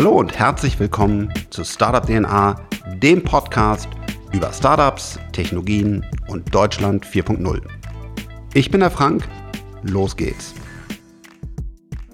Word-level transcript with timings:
Hallo 0.00 0.12
und 0.12 0.38
herzlich 0.38 0.80
willkommen 0.80 1.30
zu 1.50 1.62
Startup 1.62 2.06
DNA, 2.06 2.56
dem 3.02 3.22
Podcast 3.22 3.86
über 4.32 4.50
Startups, 4.50 5.18
Technologien 5.32 6.06
und 6.26 6.54
Deutschland 6.54 7.04
4.0. 7.04 7.60
Ich 8.54 8.70
bin 8.70 8.80
der 8.80 8.90
Frank, 8.90 9.28
los 9.82 10.16
geht's. 10.16 10.54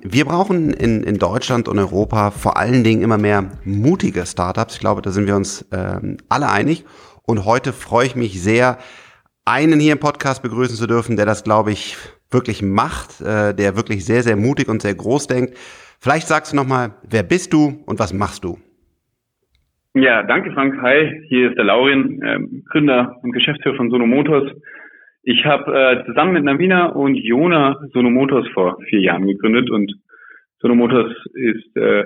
Wir 0.02 0.24
brauchen 0.24 0.72
in, 0.72 1.04
in 1.04 1.18
Deutschland 1.18 1.68
und 1.68 1.78
Europa 1.78 2.32
vor 2.32 2.56
allen 2.56 2.82
Dingen 2.82 3.02
immer 3.02 3.18
mehr 3.18 3.52
mutige 3.62 4.26
Startups. 4.26 4.74
Ich 4.74 4.80
glaube, 4.80 5.00
da 5.00 5.12
sind 5.12 5.28
wir 5.28 5.36
uns 5.36 5.64
ähm, 5.70 6.16
alle 6.28 6.50
einig. 6.50 6.84
Und 7.22 7.44
heute 7.44 7.72
freue 7.72 8.08
ich 8.08 8.16
mich 8.16 8.42
sehr, 8.42 8.78
einen 9.44 9.78
hier 9.78 9.92
im 9.92 10.00
Podcast 10.00 10.42
begrüßen 10.42 10.74
zu 10.74 10.88
dürfen, 10.88 11.14
der 11.14 11.26
das, 11.26 11.44
glaube 11.44 11.70
ich, 11.70 11.96
wirklich 12.32 12.62
macht, 12.62 13.20
äh, 13.20 13.54
der 13.54 13.76
wirklich 13.76 14.04
sehr, 14.04 14.24
sehr 14.24 14.34
mutig 14.34 14.66
und 14.66 14.82
sehr 14.82 14.96
groß 14.96 15.28
denkt. 15.28 15.56
Vielleicht 16.00 16.28
sagst 16.28 16.52
du 16.52 16.56
nochmal, 16.56 16.94
wer 17.08 17.22
bist 17.22 17.52
du 17.52 17.82
und 17.86 17.98
was 17.98 18.12
machst 18.12 18.44
du? 18.44 18.58
Ja, 19.94 20.22
danke 20.22 20.52
Frank. 20.52 20.80
Hi, 20.82 21.22
hier 21.28 21.48
ist 21.48 21.56
der 21.56 21.64
Laurin, 21.64 22.20
äh, 22.22 22.38
Gründer 22.70 23.16
und 23.22 23.32
Geschäftsführer 23.32 23.76
von 23.76 23.90
Sono 23.90 24.06
Motors. 24.06 24.52
Ich 25.22 25.44
habe 25.44 25.72
äh, 25.74 26.04
zusammen 26.04 26.34
mit 26.34 26.44
Navina 26.44 26.86
und 26.86 27.14
Jona 27.14 27.80
Sono 27.92 28.10
Motors 28.10 28.46
vor 28.52 28.76
vier 28.88 29.00
Jahren 29.00 29.26
gegründet 29.26 29.70
und 29.70 29.92
Sono 30.58 30.74
Motors 30.74 31.12
ist 31.32 31.76
äh, 31.76 32.04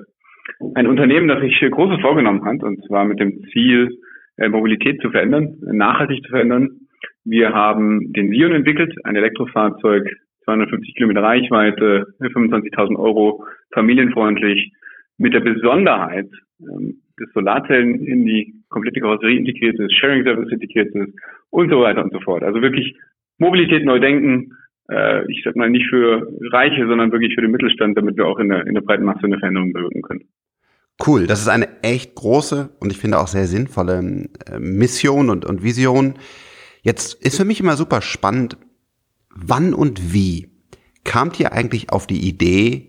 ein 0.75 0.87
Unternehmen, 0.87 1.29
das 1.29 1.41
sich 1.41 1.61
Großes 1.61 2.01
vorgenommen 2.01 2.45
hat 2.45 2.63
und 2.63 2.83
zwar 2.87 3.05
mit 3.05 3.19
dem 3.21 3.43
Ziel, 3.53 3.99
äh, 4.37 4.49
Mobilität 4.49 5.01
zu 5.03 5.11
verändern, 5.11 5.57
nachhaltig 5.61 6.23
zu 6.25 6.31
verändern. 6.31 6.81
Wir 7.25 7.53
haben 7.53 8.13
den 8.13 8.31
Sion 8.31 8.53
entwickelt, 8.53 8.95
ein 9.05 9.17
Elektrofahrzeug, 9.17 10.09
250 10.45 10.95
Kilometer 10.95 11.23
Reichweite, 11.23 12.15
25.000 12.21 12.97
Euro, 12.99 13.45
familienfreundlich, 13.73 14.73
mit 15.19 15.35
der 15.35 15.41
Besonderheit, 15.41 16.31
ähm, 16.61 17.03
dass 17.19 17.29
Solarzellen 17.35 18.05
in 18.07 18.25
die 18.25 18.55
komplette 18.71 19.01
Karosserie 19.01 19.39
integriert 19.39 19.79
ist, 19.79 19.93
Sharing 19.95 20.25
Service 20.25 20.51
integriert 20.51 20.95
ist 20.95 21.15
und 21.51 21.71
so 21.71 21.81
weiter 21.81 22.03
und 22.03 22.13
so 22.13 22.21
fort. 22.21 22.43
Also 22.43 22.63
wirklich 22.63 22.97
Mobilität 23.39 23.85
neu 23.85 24.01
denken, 24.01 24.57
äh, 24.91 25.31
ich 25.31 25.43
sag 25.45 25.57
mal 25.57 25.69
nicht 25.69 25.89
für 25.89 26.27
Reiche, 26.53 26.87
sondern 26.87 27.13
wirklich 27.13 27.35
für 27.35 27.43
den 27.43 27.51
Mittelstand, 27.51 27.99
damit 27.99 28.17
wir 28.17 28.27
auch 28.27 28.39
in 28.39 28.49
der, 28.49 28.67
in 28.67 28.75
der 28.75 28.81
breiten 28.81 29.05
Masse 29.05 29.25
eine 29.25 29.39
Veränderung 29.39 29.73
bewirken 29.73 30.03
können. 30.03 30.25
Cool, 31.07 31.27
das 31.27 31.41
ist 31.41 31.49
eine 31.49 31.69
echt 31.83 32.15
große 32.15 32.71
und 32.79 32.91
ich 32.91 32.99
finde 32.99 33.19
auch 33.19 33.27
sehr 33.27 33.47
sinnvolle 33.47 34.29
äh, 34.47 34.59
Mission 34.59 35.31
und, 35.31 35.45
und 35.45 35.63
Vision. 35.63 36.15
Jetzt 36.83 37.25
ist 37.25 37.37
für 37.37 37.45
mich 37.45 37.61
immer 37.61 37.77
super 37.77 38.01
spannend, 38.01 38.57
wann 39.35 39.75
und 39.75 40.13
wie 40.13 40.49
kamt 41.05 41.41
ihr 41.41 41.53
eigentlich 41.53 41.91
auf 41.91 42.07
die 42.07 42.29
Idee, 42.29 42.87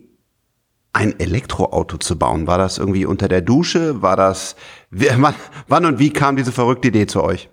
ein 0.92 1.14
Elektroauto 1.18 1.96
zu 1.98 2.18
bauen? 2.18 2.46
War 2.46 2.58
das 2.58 2.78
irgendwie 2.78 3.06
unter 3.06 3.28
der 3.28 3.40
Dusche? 3.40 4.02
War 4.02 4.16
das, 4.16 4.56
wann, 5.68 5.84
und 5.86 5.98
wie 5.98 6.10
kam 6.10 6.36
diese 6.36 6.52
verrückte 6.52 6.88
Idee 6.88 7.06
zu 7.06 7.22
euch? 7.22 7.48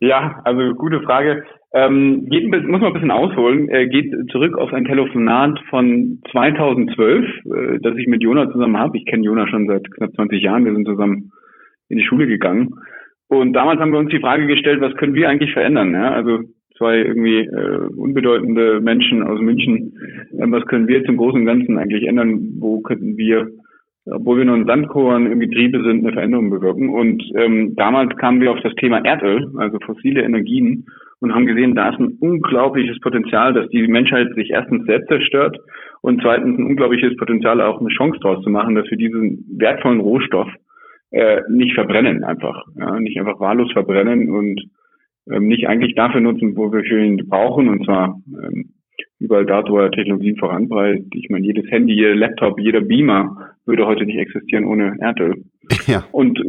Ja, 0.00 0.40
also 0.44 0.74
gute 0.74 1.00
Frage. 1.02 1.44
Ähm, 1.72 2.26
geht, 2.28 2.48
muss 2.50 2.80
man 2.80 2.84
ein 2.84 2.92
bisschen 2.92 3.10
ausholen. 3.10 3.68
Äh, 3.68 3.88
geht 3.88 4.12
zurück 4.30 4.56
auf 4.56 4.72
ein 4.72 4.84
Telefonat 4.84 5.58
von 5.68 6.20
2012, 6.30 7.24
äh, 7.24 7.78
das 7.80 7.96
ich 7.96 8.06
mit 8.06 8.22
Jona 8.22 8.50
zusammen 8.50 8.78
habe. 8.78 8.96
Ich 8.96 9.04
kenne 9.06 9.24
Jona 9.24 9.46
schon 9.48 9.66
seit 9.66 9.90
knapp 9.90 10.14
20 10.14 10.42
Jahren. 10.42 10.64
Wir 10.64 10.74
sind 10.74 10.86
zusammen 10.86 11.32
in 11.88 11.98
die 11.98 12.04
Schule 12.04 12.26
gegangen. 12.26 12.74
Und 13.28 13.52
damals 13.52 13.80
haben 13.80 13.92
wir 13.92 13.98
uns 13.98 14.10
die 14.10 14.20
Frage 14.20 14.46
gestellt, 14.46 14.80
was 14.80 14.94
können 14.94 15.14
wir 15.14 15.28
eigentlich 15.28 15.52
verändern? 15.52 15.92
Ja? 15.92 16.12
Also 16.12 16.40
zwei 16.76 16.98
irgendwie 16.98 17.40
äh, 17.40 17.88
unbedeutende 17.96 18.80
Menschen 18.80 19.22
aus 19.22 19.40
München. 19.40 19.94
Ähm, 20.38 20.52
was 20.52 20.66
können 20.66 20.88
wir 20.88 21.04
zum 21.04 21.16
Großen 21.16 21.40
und 21.40 21.46
Ganzen 21.46 21.78
eigentlich 21.78 22.06
ändern? 22.06 22.56
Wo 22.58 22.80
könnten 22.80 23.16
wir, 23.16 23.48
obwohl 24.06 24.38
wir 24.38 24.44
nur 24.44 24.56
ein 24.56 24.66
Sandkorn 24.66 25.30
im 25.30 25.40
Getriebe 25.40 25.82
sind, 25.82 26.04
eine 26.04 26.12
Veränderung 26.12 26.50
bewirken? 26.50 26.90
Und 26.90 27.22
ähm, 27.34 27.74
damals 27.76 28.16
kamen 28.16 28.40
wir 28.40 28.52
auf 28.52 28.60
das 28.62 28.74
Thema 28.74 29.04
Erdöl, 29.04 29.50
also 29.56 29.78
fossile 29.84 30.22
Energien, 30.22 30.86
und 31.20 31.34
haben 31.34 31.46
gesehen, 31.46 31.74
da 31.74 31.90
ist 31.90 31.98
ein 31.98 32.18
unglaubliches 32.20 33.00
Potenzial, 33.00 33.54
dass 33.54 33.68
die 33.70 33.86
Menschheit 33.88 34.28
sich 34.34 34.50
erstens 34.50 34.84
selbst 34.84 35.08
zerstört 35.08 35.58
und 36.02 36.20
zweitens 36.20 36.58
ein 36.58 36.66
unglaubliches 36.66 37.16
Potenzial, 37.16 37.60
auch 37.60 37.80
eine 37.80 37.88
Chance 37.88 38.20
draus 38.20 38.42
zu 38.44 38.50
machen, 38.50 38.74
dass 38.74 38.90
wir 38.90 38.98
diesen 38.98 39.44
wertvollen 39.56 40.00
Rohstoff 40.00 40.48
äh, 41.10 41.40
nicht 41.48 41.74
verbrennen 41.74 42.24
einfach, 42.24 42.64
ja, 42.76 43.00
nicht 43.00 43.18
einfach 43.18 43.40
wahllos 43.40 43.72
verbrennen 43.72 44.28
und 44.30 44.60
ähm, 45.30 45.48
nicht 45.48 45.68
eigentlich 45.68 45.94
dafür 45.94 46.20
nutzen, 46.20 46.56
wo 46.56 46.72
wir 46.72 46.84
für 46.84 47.02
ihn 47.02 47.28
brauchen, 47.28 47.68
und 47.68 47.84
zwar 47.84 48.20
ähm, 48.26 48.70
überall 49.18 49.46
dort, 49.46 49.70
wo 49.70 49.78
er 49.78 49.90
Technologien 49.90 50.36
voranbreitet. 50.36 51.06
Ich 51.14 51.28
meine, 51.30 51.46
jedes 51.46 51.70
Handy, 51.70 51.94
jeder 51.94 52.14
Laptop, 52.14 52.60
jeder 52.60 52.80
Beamer 52.80 53.54
würde 53.64 53.86
heute 53.86 54.04
nicht 54.04 54.18
existieren 54.18 54.64
ohne 54.64 54.96
Erdöl. 55.00 55.44
Ja. 55.86 56.04
Und 56.12 56.40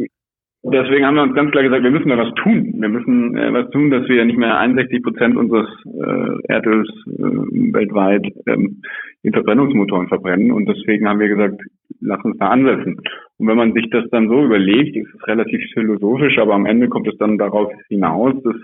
deswegen 0.63 1.05
haben 1.05 1.15
wir 1.15 1.23
uns 1.23 1.35
ganz 1.35 1.51
klar 1.51 1.63
gesagt, 1.63 1.83
wir 1.83 1.91
müssen 1.91 2.09
da 2.09 2.17
was 2.17 2.33
tun. 2.35 2.73
Wir 2.77 2.89
müssen 2.89 3.35
äh, 3.35 3.53
was 3.53 3.69
tun, 3.71 3.89
dass 3.89 4.07
wir 4.07 4.25
nicht 4.25 4.37
mehr 4.37 4.57
61 4.59 5.03
Prozent 5.03 5.37
unseres 5.37 5.67
äh, 5.85 6.53
Erdöls 6.53 6.89
äh, 7.07 7.73
weltweit 7.73 8.25
ähm, 8.47 8.81
in 9.23 9.33
Verbrennungsmotoren 9.33 10.07
verbrennen. 10.07 10.51
Und 10.51 10.67
deswegen 10.67 11.07
haben 11.07 11.19
wir 11.19 11.29
gesagt, 11.29 11.61
lass 11.99 12.23
uns 12.23 12.37
da 12.37 12.49
ansetzen. 12.49 13.01
Und 13.37 13.47
wenn 13.47 13.57
man 13.57 13.73
sich 13.73 13.89
das 13.89 14.05
dann 14.11 14.27
so 14.27 14.43
überlegt, 14.43 14.95
ist 14.95 15.13
es 15.13 15.27
relativ 15.27 15.61
philosophisch, 15.73 16.37
aber 16.37 16.53
am 16.53 16.65
Ende 16.65 16.87
kommt 16.87 17.07
es 17.07 17.17
dann 17.17 17.37
darauf 17.37 17.71
hinaus, 17.87 18.33
dass 18.43 18.55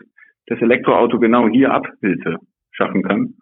das 0.47 0.61
Elektroauto 0.61 1.19
genau 1.19 1.47
hier 1.47 1.73
Abhilfe 1.73 2.38
schaffen 2.71 3.03
kann, 3.03 3.35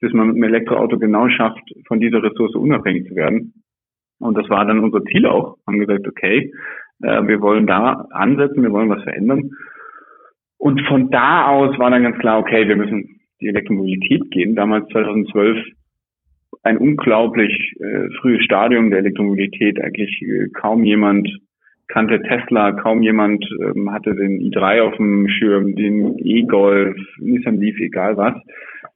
dass 0.00 0.12
man 0.12 0.28
mit 0.28 0.36
dem 0.36 0.44
Elektroauto 0.44 0.98
genau 0.98 1.28
schafft, 1.28 1.62
von 1.86 2.00
dieser 2.00 2.22
Ressource 2.22 2.54
unabhängig 2.54 3.08
zu 3.08 3.16
werden. 3.16 3.54
Und 4.20 4.36
das 4.36 4.48
war 4.48 4.64
dann 4.64 4.80
unser 4.80 5.04
Ziel 5.04 5.26
auch. 5.26 5.56
Haben 5.66 5.78
gesagt, 5.78 6.06
okay, 6.08 6.52
äh, 7.02 7.26
wir 7.26 7.40
wollen 7.40 7.66
da 7.66 8.06
ansetzen, 8.10 8.62
wir 8.62 8.72
wollen 8.72 8.88
was 8.88 9.02
verändern. 9.02 9.50
Und 10.58 10.80
von 10.88 11.10
da 11.10 11.46
aus 11.48 11.78
war 11.78 11.90
dann 11.90 12.02
ganz 12.02 12.18
klar, 12.18 12.40
okay, 12.40 12.66
wir 12.66 12.76
müssen 12.76 13.20
die 13.40 13.48
Elektromobilität 13.48 14.30
gehen. 14.30 14.56
Damals 14.56 14.88
2012 14.88 15.56
ein 16.62 16.78
unglaublich 16.78 17.74
äh, 17.80 18.08
frühes 18.20 18.44
Stadium 18.44 18.90
der 18.90 19.00
Elektromobilität. 19.00 19.80
Eigentlich 19.80 20.20
äh, 20.22 20.48
kaum 20.48 20.84
jemand 20.84 21.28
kannte 21.88 22.20
Tesla, 22.22 22.72
kaum 22.72 23.02
jemand 23.02 23.44
ähm, 23.60 23.90
hatte 23.90 24.14
den 24.14 24.40
i3 24.40 24.82
auf 24.82 24.96
dem 24.96 25.28
Schirm, 25.28 25.74
den 25.74 26.18
E-Golf, 26.18 26.96
Nissan 27.18 27.58
Leaf, 27.58 27.78
egal 27.80 28.16
was. 28.16 28.34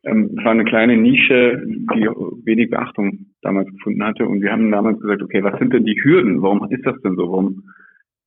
Ähm, 0.05 0.35
es 0.37 0.45
war 0.45 0.53
eine 0.53 0.65
kleine 0.65 0.97
Nische, 0.97 1.63
die 1.67 2.07
wenig 2.45 2.71
Beachtung 2.71 3.27
damals 3.41 3.71
gefunden 3.71 4.05
hatte. 4.05 4.27
Und 4.27 4.43
wir 4.43 4.53
haben 4.53 4.71
damals 4.71 5.01
gesagt, 5.01 5.23
okay, 5.23 5.43
was 5.43 5.59
sind 5.59 5.73
denn 5.73 5.85
die 5.85 6.01
Hürden? 6.03 6.43
Warum 6.43 6.71
ist 6.71 6.85
das 6.85 7.01
denn 7.03 7.17
so? 7.17 7.31
Warum 7.31 7.63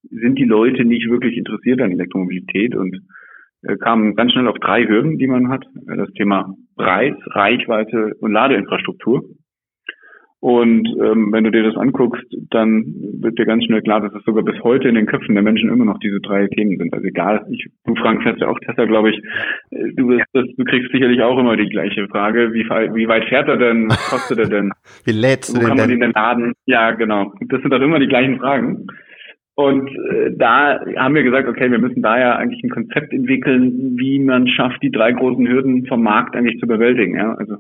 sind 0.09 0.37
die 0.39 0.45
Leute 0.45 0.83
nicht 0.83 1.09
wirklich 1.09 1.37
interessiert 1.37 1.81
an 1.81 1.91
Elektromobilität? 1.91 2.75
Und 2.75 3.01
kamen 3.79 4.15
ganz 4.15 4.31
schnell 4.31 4.47
auf 4.47 4.57
drei 4.59 4.85
Hürden, 4.87 5.17
die 5.17 5.27
man 5.27 5.49
hat. 5.49 5.65
Das 5.85 6.11
Thema 6.13 6.53
Preis, 6.75 7.15
Reichweite 7.27 8.13
und 8.19 8.31
Ladeinfrastruktur. 8.31 9.23
Und 10.45 10.87
ähm, 11.01 11.31
wenn 11.31 11.43
du 11.43 11.49
dir 11.49 11.63
das 11.63 11.75
anguckst, 11.75 12.23
dann 12.51 12.85
wird 13.19 13.39
dir 13.39 13.47
ganz 13.47 13.63
schnell 13.65 13.81
klar, 13.81 13.99
dass 13.99 14.13
es 14.13 14.23
sogar 14.25 14.43
bis 14.43 14.61
heute 14.63 14.87
in 14.87 14.93
den 14.93 15.07
Köpfen 15.07 15.33
der 15.33 15.43
Menschen 15.43 15.71
immer 15.71 15.85
noch 15.85 15.97
diese 15.97 16.19
drei 16.19 16.45
Themen 16.45 16.77
sind. 16.77 16.93
Also 16.93 17.03
egal, 17.03 17.43
ich, 17.49 17.65
du 17.83 17.95
Frank 17.95 18.21
fährst 18.21 18.41
ja 18.41 18.47
auch 18.49 18.59
Tesla, 18.59 18.85
glaube 18.85 19.09
ich. 19.09 19.17
Äh, 19.71 19.93
du, 19.95 20.07
wirst, 20.07 20.27
du 20.33 20.63
kriegst 20.65 20.91
sicherlich 20.91 21.19
auch 21.23 21.39
immer 21.39 21.57
die 21.57 21.67
gleiche 21.67 22.07
Frage. 22.09 22.53
Wie, 22.53 22.63
wie 22.63 23.07
weit 23.07 23.25
fährt 23.25 23.47
er 23.47 23.57
denn? 23.57 23.89
Was 23.89 24.09
kostet 24.11 24.37
er 24.37 24.49
denn? 24.49 24.71
wie 25.05 25.13
lädst 25.13 25.57
du 25.57 25.61
Wo 25.63 25.67
kann 25.67 25.77
man 25.77 25.89
ihn 25.89 26.01
denn 26.01 26.11
laden? 26.13 26.53
Ja, 26.67 26.91
genau. 26.91 27.33
Das 27.47 27.61
sind 27.61 27.71
doch 27.71 27.81
immer 27.81 27.97
die 27.97 28.07
gleichen 28.07 28.37
Fragen. 28.37 28.85
Und 29.55 29.89
äh, 29.89 30.31
da 30.35 30.81
haben 30.97 31.15
wir 31.15 31.23
gesagt, 31.23 31.47
okay, 31.47 31.71
wir 31.71 31.79
müssen 31.79 32.01
da 32.01 32.19
ja 32.19 32.35
eigentlich 32.35 32.61
ein 32.63 32.69
Konzept 32.69 33.13
entwickeln, 33.13 33.97
wie 33.97 34.19
man 34.19 34.47
schafft, 34.49 34.83
die 34.83 34.91
drei 34.91 35.13
großen 35.13 35.47
Hürden 35.47 35.85
vom 35.85 36.03
Markt 36.03 36.35
eigentlich 36.35 36.59
zu 36.59 36.67
bewältigen. 36.67 37.15
Ja? 37.15 37.35
Also 37.35 37.57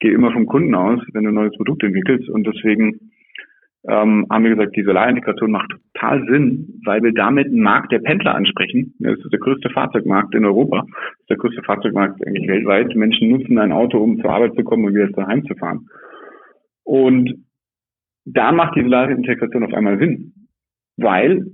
gehe 0.00 0.12
immer 0.12 0.32
vom 0.32 0.46
Kunden 0.46 0.74
aus, 0.74 1.00
wenn 1.12 1.22
du 1.22 1.30
ein 1.30 1.34
neues 1.34 1.56
Produkt 1.56 1.84
entwickelst. 1.84 2.28
Und 2.28 2.48
deswegen 2.48 3.12
ähm, 3.88 4.26
haben 4.28 4.42
wir 4.42 4.56
gesagt, 4.56 4.74
die 4.74 4.82
Solarintegration 4.82 5.52
macht 5.52 5.70
total 5.70 6.26
Sinn, 6.26 6.80
weil 6.84 7.00
wir 7.04 7.12
damit 7.12 7.46
einen 7.46 7.62
Markt 7.62 7.92
der 7.92 8.00
Pendler 8.00 8.34
ansprechen. 8.34 8.94
Das 8.98 9.16
ist 9.16 9.32
der 9.32 9.38
größte 9.38 9.70
Fahrzeugmarkt 9.70 10.34
in 10.34 10.44
Europa. 10.44 10.80
Das 10.80 11.20
ist 11.20 11.30
der 11.30 11.36
größte 11.36 11.62
Fahrzeugmarkt 11.62 12.26
eigentlich 12.26 12.48
weltweit. 12.48 12.96
Menschen 12.96 13.30
nutzen 13.30 13.56
ein 13.58 13.70
Auto, 13.70 13.98
um 13.98 14.20
zur 14.20 14.30
Arbeit 14.30 14.56
zu 14.56 14.64
kommen 14.64 14.84
und 14.84 14.94
wieder 14.96 15.06
daheim 15.10 15.44
zu 15.44 15.54
fahren. 15.54 15.86
Und 16.82 17.44
da 18.24 18.50
macht 18.50 18.74
die 18.74 18.82
Solarintegration 18.82 19.62
auf 19.62 19.72
einmal 19.72 19.98
Sinn 19.98 20.32
weil 21.02 21.46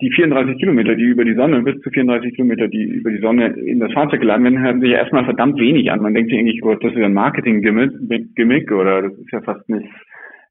die 0.00 0.10
34 0.10 0.58
Kilometer, 0.58 0.96
die 0.96 1.04
über 1.04 1.24
die 1.24 1.34
Sonne, 1.34 1.62
bis 1.62 1.80
zu 1.80 1.90
34 1.90 2.34
Kilometer, 2.34 2.68
die 2.68 2.84
über 2.84 3.10
die 3.10 3.20
Sonne 3.20 3.54
in 3.54 3.80
das 3.80 3.92
Fahrzeug 3.92 4.20
geladen 4.20 4.44
werden, 4.44 4.60
hören 4.60 4.80
sich 4.80 4.90
ja 4.90 4.98
erstmal 4.98 5.24
verdammt 5.24 5.58
wenig 5.58 5.90
an. 5.90 6.02
Man 6.02 6.14
denkt 6.14 6.30
sich 6.30 6.38
eigentlich, 6.38 6.62
oh, 6.64 6.74
das 6.74 6.92
ist 6.92 6.98
ja 6.98 7.06
ein 7.06 7.14
Marketing-Gimmick 7.14 8.72
oder 8.72 9.02
das 9.02 9.12
ist 9.12 9.30
ja 9.30 9.40
fast 9.42 9.68
nicht, 9.68 9.86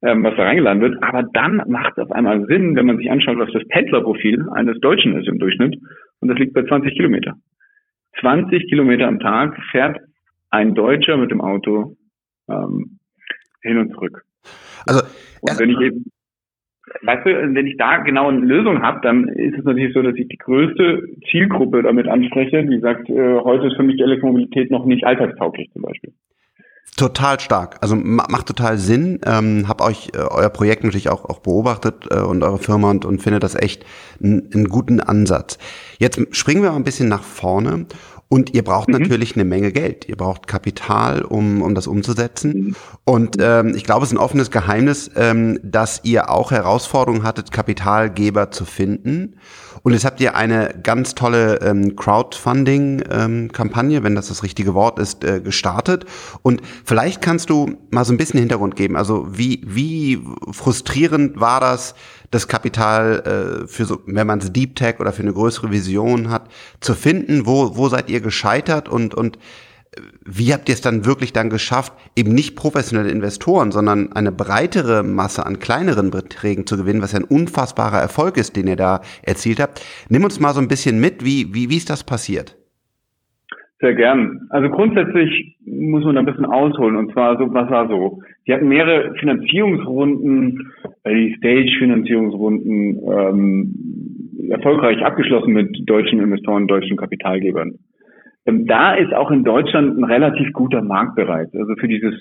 ähm, 0.01 0.23
was 0.23 0.35
da 0.37 0.43
reingeladen 0.43 0.81
wird. 0.81 1.03
Aber 1.03 1.23
dann 1.33 1.61
macht 1.67 1.93
es 1.97 2.03
auf 2.03 2.11
einmal 2.11 2.45
Sinn, 2.47 2.75
wenn 2.75 2.85
man 2.85 2.97
sich 2.97 3.11
anschaut, 3.11 3.37
was 3.37 3.51
das 3.51 3.67
Pendlerprofil 3.67 4.47
eines 4.53 4.79
Deutschen 4.79 5.15
ist 5.17 5.27
im 5.27 5.39
Durchschnitt. 5.39 5.77
Und 6.19 6.29
das 6.29 6.37
liegt 6.39 6.53
bei 6.53 6.63
20 6.63 6.93
Kilometer. 6.95 7.35
20 8.21 8.69
Kilometer 8.69 9.07
am 9.07 9.19
Tag 9.19 9.57
fährt 9.71 9.99
ein 10.51 10.73
Deutscher 10.73 11.17
mit 11.17 11.31
dem 11.31 11.41
Auto 11.41 11.97
ähm, 12.49 12.99
hin 13.61 13.77
und 13.77 13.91
zurück. 13.91 14.23
Also, 14.85 15.01
und 15.41 15.59
wenn 15.59 15.69
ich 15.69 15.79
eben 15.79 16.05
weißt 17.01 17.25
du, 17.25 17.55
wenn 17.55 17.67
ich 17.67 17.77
da 17.77 17.97
genau 17.97 18.29
eine 18.29 18.39
Lösung 18.39 18.81
habe, 18.81 18.99
dann 19.03 19.27
ist 19.29 19.57
es 19.57 19.63
natürlich 19.63 19.93
so, 19.93 20.01
dass 20.01 20.15
ich 20.15 20.27
die 20.27 20.37
größte 20.37 21.03
Zielgruppe 21.31 21.81
damit 21.81 22.07
anspreche, 22.07 22.63
die 22.65 22.79
sagt, 22.79 23.09
äh, 23.09 23.39
heute 23.39 23.67
ist 23.67 23.75
für 23.75 23.83
mich 23.83 23.97
die 23.97 24.03
Elektromobilität 24.03 24.69
noch 24.71 24.85
nicht 24.85 25.05
alltagstauglich 25.05 25.69
zum 25.71 25.83
Beispiel. 25.83 26.13
Total 26.97 27.39
stark. 27.39 27.77
Also 27.81 27.95
macht 27.95 28.45
total 28.45 28.77
Sinn. 28.77 29.19
Ähm, 29.25 29.67
hab 29.67 29.81
euch 29.81 30.09
äh, 30.13 30.19
euer 30.19 30.49
Projekt 30.49 30.83
natürlich 30.83 31.09
auch, 31.09 31.25
auch 31.25 31.39
beobachtet 31.39 32.07
äh, 32.11 32.19
und 32.19 32.43
eure 32.43 32.59
Firma 32.59 32.91
und, 32.91 33.05
und 33.05 33.19
finde 33.19 33.39
das 33.39 33.55
echt 33.55 33.83
einen 34.21 34.67
guten 34.69 34.99
Ansatz. 34.99 35.57
Jetzt 35.97 36.21
springen 36.35 36.61
wir 36.61 36.69
mal 36.69 36.75
ein 36.75 36.83
bisschen 36.83 37.09
nach 37.09 37.23
vorne 37.23 37.87
und 38.29 38.53
ihr 38.53 38.63
braucht 38.63 38.89
mhm. 38.89 38.99
natürlich 38.99 39.35
eine 39.35 39.45
Menge 39.45 39.71
Geld. 39.71 40.07
Ihr 40.09 40.15
braucht 40.15 40.47
Kapital, 40.47 41.21
um, 41.21 41.61
um 41.61 41.75
das 41.75 41.87
umzusetzen. 41.87 42.53
Mhm. 42.53 42.75
Und 43.05 43.37
ähm, 43.39 43.73
ich 43.75 43.83
glaube, 43.83 44.03
es 44.03 44.11
ist 44.11 44.17
ein 44.17 44.21
offenes 44.21 44.51
Geheimnis, 44.51 45.11
ähm, 45.15 45.59
dass 45.63 46.01
ihr 46.03 46.29
auch 46.29 46.51
Herausforderungen 46.51 47.23
hattet, 47.23 47.51
Kapitalgeber 47.51 48.51
zu 48.51 48.65
finden. 48.65 49.35
Und 49.83 49.93
jetzt 49.93 50.05
habt 50.05 50.21
ihr 50.21 50.35
eine 50.35 50.73
ganz 50.81 51.13
tolle 51.13 51.59
ähm, 51.61 51.95
Crowdfunding-Kampagne, 51.95 53.97
ähm, 53.97 54.03
wenn 54.03 54.15
das 54.15 54.29
das 54.29 54.41
richtige 54.41 54.73
Wort 54.73 54.97
ist, 54.97 55.23
äh, 55.23 55.41
gestartet. 55.41 56.05
Und 56.41 56.61
vielleicht 56.85 57.21
kannst 57.21 57.49
du 57.49 57.77
mal 57.91 58.05
so 58.05 58.13
ein 58.13 58.17
bisschen 58.17 58.39
Hintergrund 58.39 58.77
geben. 58.77 58.95
Also 58.95 59.27
wie, 59.29 59.61
wie 59.65 60.23
frustrierend 60.51 61.39
war 61.39 61.59
das, 61.59 61.95
das 62.33 62.47
Kapital 62.47 63.63
äh, 63.63 63.67
für 63.67 63.85
so, 63.85 64.01
wenn 64.05 64.27
man 64.27 64.39
es 64.39 64.51
Deep 64.51 64.75
Tech 64.75 64.99
oder 64.99 65.13
für 65.13 65.21
eine 65.21 65.33
größere 65.33 65.71
Vision 65.71 66.29
hat, 66.29 66.49
zu 66.79 66.95
finden? 66.95 67.45
Wo, 67.45 67.75
wo 67.77 67.89
seid 67.89 68.09
ihr 68.09 68.21
gescheitert 68.21 68.89
und, 68.89 69.13
und 69.13 69.37
äh, 69.91 70.01
wie 70.25 70.53
habt 70.53 70.69
ihr 70.69 70.75
es 70.75 70.81
dann 70.81 71.05
wirklich 71.05 71.33
dann 71.33 71.49
geschafft, 71.49 71.93
eben 72.15 72.33
nicht 72.33 72.55
professionelle 72.55 73.11
Investoren, 73.11 73.71
sondern 73.71 74.13
eine 74.13 74.31
breitere 74.31 75.03
Masse 75.03 75.45
an 75.45 75.59
kleineren 75.59 76.11
Beträgen 76.11 76.65
zu 76.65 76.77
gewinnen, 76.77 77.01
was 77.01 77.11
ja 77.11 77.19
ein 77.19 77.25
unfassbarer 77.25 77.99
Erfolg 77.99 78.37
ist, 78.37 78.55
den 78.55 78.67
ihr 78.67 78.77
da 78.77 79.01
erzielt 79.21 79.59
habt? 79.59 79.81
Nimm 80.09 80.23
uns 80.23 80.39
mal 80.39 80.53
so 80.53 80.59
ein 80.59 80.67
bisschen 80.67 80.99
mit, 80.99 81.23
wie, 81.23 81.53
wie, 81.53 81.69
wie 81.69 81.77
ist 81.77 81.89
das 81.89 82.03
passiert? 82.03 82.55
Sehr 83.83 83.95
gern. 83.95 84.47
Also 84.49 84.69
grundsätzlich 84.69 85.57
muss 85.65 86.05
man 86.05 86.15
da 86.15 86.21
ein 86.21 86.25
bisschen 86.25 86.45
ausholen. 86.45 86.95
Und 86.95 87.11
zwar 87.11 87.37
so, 87.37 87.53
was 87.53 87.69
war 87.69 87.89
so? 87.89 88.21
Die 88.47 88.53
hatten 88.53 88.69
mehrere 88.69 89.13
Finanzierungsrunden, 89.15 90.71
die 91.05 91.35
Stage-Finanzierungsrunden 91.37 93.01
ähm, 93.11 94.49
erfolgreich 94.49 95.03
abgeschlossen 95.03 95.51
mit 95.51 95.77
deutschen 95.85 96.21
Investoren, 96.21 96.65
deutschen 96.65 96.95
Kapitalgebern. 96.95 97.73
Ähm, 98.45 98.67
da 98.67 98.93
ist 98.93 99.13
auch 99.13 99.31
in 99.31 99.43
Deutschland 99.43 99.97
ein 99.97 100.05
relativ 100.05 100.53
guter 100.53 100.81
Markt 100.81 101.17
bereit. 101.17 101.49
Also 101.53 101.75
für 101.75 101.89
dieses 101.89 102.13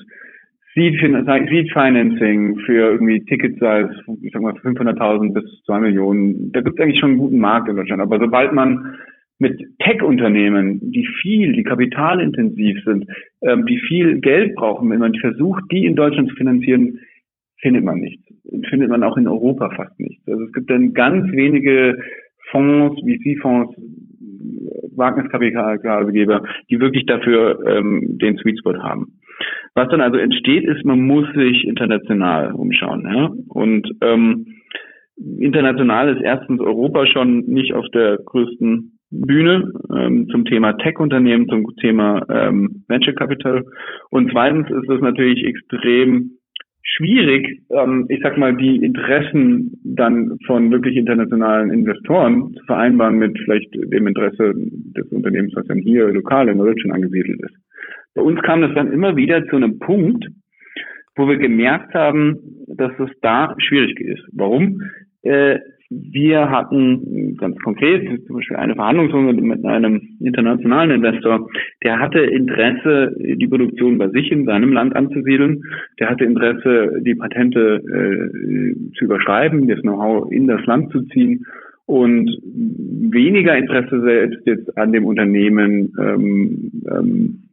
Seed, 0.75 0.99
Financing, 0.99 2.59
für 2.67 2.91
irgendwie 2.91 3.25
Ticket 3.27 3.61
Size, 3.61 3.89
ich 4.21 4.33
sag 4.33 4.43
mal 4.43 4.55
500.000 4.55 5.33
bis 5.33 5.45
2 5.67 5.79
Millionen, 5.79 6.51
da 6.51 6.61
gibt 6.61 6.77
es 6.77 6.83
eigentlich 6.83 6.99
schon 6.99 7.11
einen 7.11 7.21
guten 7.21 7.39
Markt 7.39 7.69
in 7.69 7.77
Deutschland. 7.77 8.03
Aber 8.03 8.19
sobald 8.19 8.53
man 8.53 8.97
mit 9.43 9.61
Tech-Unternehmen, 9.81 10.79
die 10.81 11.07
viel, 11.21 11.53
die 11.53 11.65
kapitalintensiv 11.65 12.79
sind, 12.85 13.07
ähm, 13.43 13.67
die 13.67 13.79
viel 13.79 14.21
Geld 14.21 14.55
brauchen, 14.55 14.89
wenn 14.89 15.01
man 15.01 15.15
versucht, 15.17 15.65
die 15.73 15.85
in 15.85 15.97
Deutschland 15.97 16.29
zu 16.31 16.37
finanzieren, 16.37 17.01
findet 17.61 17.85
man 17.85 17.99
nichts. 17.99 18.25
Findet 18.71 18.89
man 18.89 19.03
auch 19.03 19.17
in 19.17 19.27
Europa 19.27 19.71
fast 19.71 19.99
nichts. 19.99 20.27
Also 20.29 20.45
es 20.45 20.53
gibt 20.53 20.71
dann 20.71 20.95
ganz 20.95 21.31
wenige 21.33 21.99
Fonds, 22.51 23.01
VC-Fonds, 23.01 23.75
Wagniskapitalgeber, 24.95 26.43
die 26.71 26.79
wirklich 26.79 27.07
dafür 27.07 27.59
ähm, 27.67 28.19
den 28.19 28.37
Sweet 28.37 28.59
Spot 28.61 28.79
haben. 28.79 29.19
Was 29.75 29.89
dann 29.89 30.01
also 30.01 30.19
entsteht, 30.19 30.65
ist, 30.65 30.85
man 30.85 31.01
muss 31.01 31.27
sich 31.35 31.67
international 31.67 32.53
umschauen. 32.53 33.03
Ja? 33.13 33.33
Und 33.49 33.91
ähm, 34.03 34.47
international 35.39 36.15
ist 36.15 36.23
erstens 36.23 36.61
Europa 36.61 37.07
schon 37.07 37.41
nicht 37.47 37.73
auf 37.75 37.87
der 37.93 38.19
größten 38.19 38.99
Bühne 39.13 39.71
ähm, 39.95 40.27
zum 40.29 40.45
Thema 40.45 40.73
Tech-Unternehmen, 40.75 41.49
zum 41.49 41.67
Thema 41.77 42.25
ähm, 42.29 42.85
Venture 42.89 43.15
Capital. 43.15 43.65
Und 44.11 44.31
zweitens 44.33 44.71
ist 44.71 44.89
es 44.89 45.01
natürlich 45.01 45.45
extrem 45.45 46.39
schwierig, 46.83 47.63
ähm, 47.71 48.07
ich 48.09 48.21
sag 48.23 48.37
mal, 48.39 48.57
die 48.57 48.77
Interessen 48.77 49.79
dann 49.85 50.39
von 50.47 50.71
wirklich 50.71 50.97
internationalen 50.97 51.71
Investoren 51.71 52.55
zu 52.55 52.65
vereinbaren 52.65 53.19
mit 53.19 53.39
vielleicht 53.45 53.73
dem 53.75 54.07
Interesse 54.07 54.55
des 54.55 55.07
Unternehmens, 55.13 55.55
was 55.55 55.67
dann 55.67 55.79
hier 55.79 56.09
lokal 56.09 56.49
in 56.49 56.59
Deutschland 56.59 56.95
angesiedelt 56.95 57.41
ist. 57.43 57.55
Bei 58.15 58.23
uns 58.23 58.41
kam 58.43 58.63
das 58.63 58.75
dann 58.75 58.93
immer 58.93 59.17
wieder 59.17 59.47
zu 59.47 59.57
einem 59.57 59.79
Punkt, 59.79 60.27
wo 61.17 61.29
wir 61.29 61.37
gemerkt 61.37 61.95
haben, 61.95 62.39
dass 62.67 62.93
es 62.99 63.11
da 63.21 63.55
schwierig 63.59 64.01
ist. 64.01 64.23
Warum? 64.33 64.83
Äh, 65.23 65.59
wir 66.13 66.51
hatten 66.51 67.37
ganz 67.37 67.59
konkret 67.59 68.07
zum 68.27 68.37
Beispiel 68.37 68.57
eine 68.57 68.75
Verhandlungsrunde 68.75 69.35
mit 69.35 69.65
einem 69.65 70.17
internationalen 70.21 70.91
Investor, 70.91 71.49
der 71.83 71.99
hatte 71.99 72.21
Interesse, 72.21 73.15
die 73.19 73.47
Produktion 73.47 73.99
bei 73.99 74.09
sich 74.09 74.31
in 74.31 74.45
seinem 74.45 74.73
Land 74.73 74.95
anzusiedeln. 74.97 75.63
Der 75.99 76.11
hatte 76.11 76.25
Interesse, 76.25 77.01
die 77.03 77.15
Patente 77.15 77.83
äh, 77.87 78.93
zu 78.97 79.05
überschreiben, 79.05 79.69
das 79.69 79.81
Know-how 79.81 80.31
in 80.31 80.47
das 80.47 80.65
Land 80.67 80.93
zu 80.93 81.03
ziehen 81.09 81.45
und 81.87 82.31
weniger 82.45 83.57
Interesse 83.57 84.01
selbst 84.03 84.47
jetzt 84.47 84.77
an 84.79 84.93
dem 84.93 85.05
Unternehmen, 85.05 85.93
ähm, 85.99 86.73
ähm, 86.91 87.49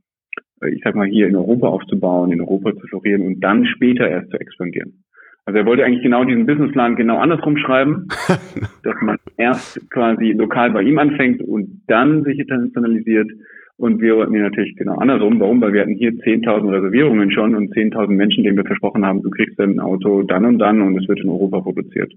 ich 0.72 0.82
sag 0.84 0.96
mal, 0.96 1.08
hier 1.08 1.28
in 1.28 1.36
Europa 1.36 1.68
aufzubauen, 1.68 2.32
in 2.32 2.42
Europa 2.42 2.74
zu 2.76 2.88
florieren 2.88 3.22
und 3.22 3.40
dann 3.42 3.66
später 3.66 4.08
erst 4.08 4.30
zu 4.30 4.38
expandieren. 4.40 5.04
Also 5.46 5.60
er 5.60 5.66
wollte 5.66 5.84
eigentlich 5.84 6.04
genau 6.04 6.24
diesen 6.24 6.46
Businessplan 6.46 6.96
genau 6.96 7.18
andersrum 7.18 7.58
schreiben, 7.58 8.08
dass 8.84 8.96
man 9.02 9.18
erst 9.38 9.90
quasi 9.90 10.32
lokal 10.34 10.72
bei 10.72 10.84
ihm 10.84 11.00
anfängt 11.00 11.42
und 11.42 11.82
dann 11.88 12.24
sich 12.24 12.40
internationalisiert. 12.40 13.30
Und 13.78 14.02
wir 14.02 14.18
wollten 14.18 14.36
ihn 14.36 14.42
natürlich 14.42 14.76
genau 14.76 14.98
andersrum. 14.98 15.40
Warum? 15.40 15.62
Weil 15.62 15.72
wir 15.72 15.82
hatten 15.82 15.96
hier 15.96 16.12
10.000 16.12 16.70
Reservierungen 16.70 17.32
schon 17.32 17.56
und 17.56 17.74
10.000 17.74 18.10
Menschen, 18.10 18.44
denen 18.44 18.58
wir 18.58 18.66
versprochen 18.66 19.06
haben, 19.06 19.24
du 19.24 19.30
kriegst 19.30 19.58
dein 19.58 19.80
Auto 19.80 20.24
dann 20.24 20.46
und 20.46 20.60
dann 20.60 20.82
und 20.82 21.02
es 21.02 21.08
wird 21.08 21.22
in 21.22 21.30
Europa 21.30 21.62
produziert. 21.62 22.14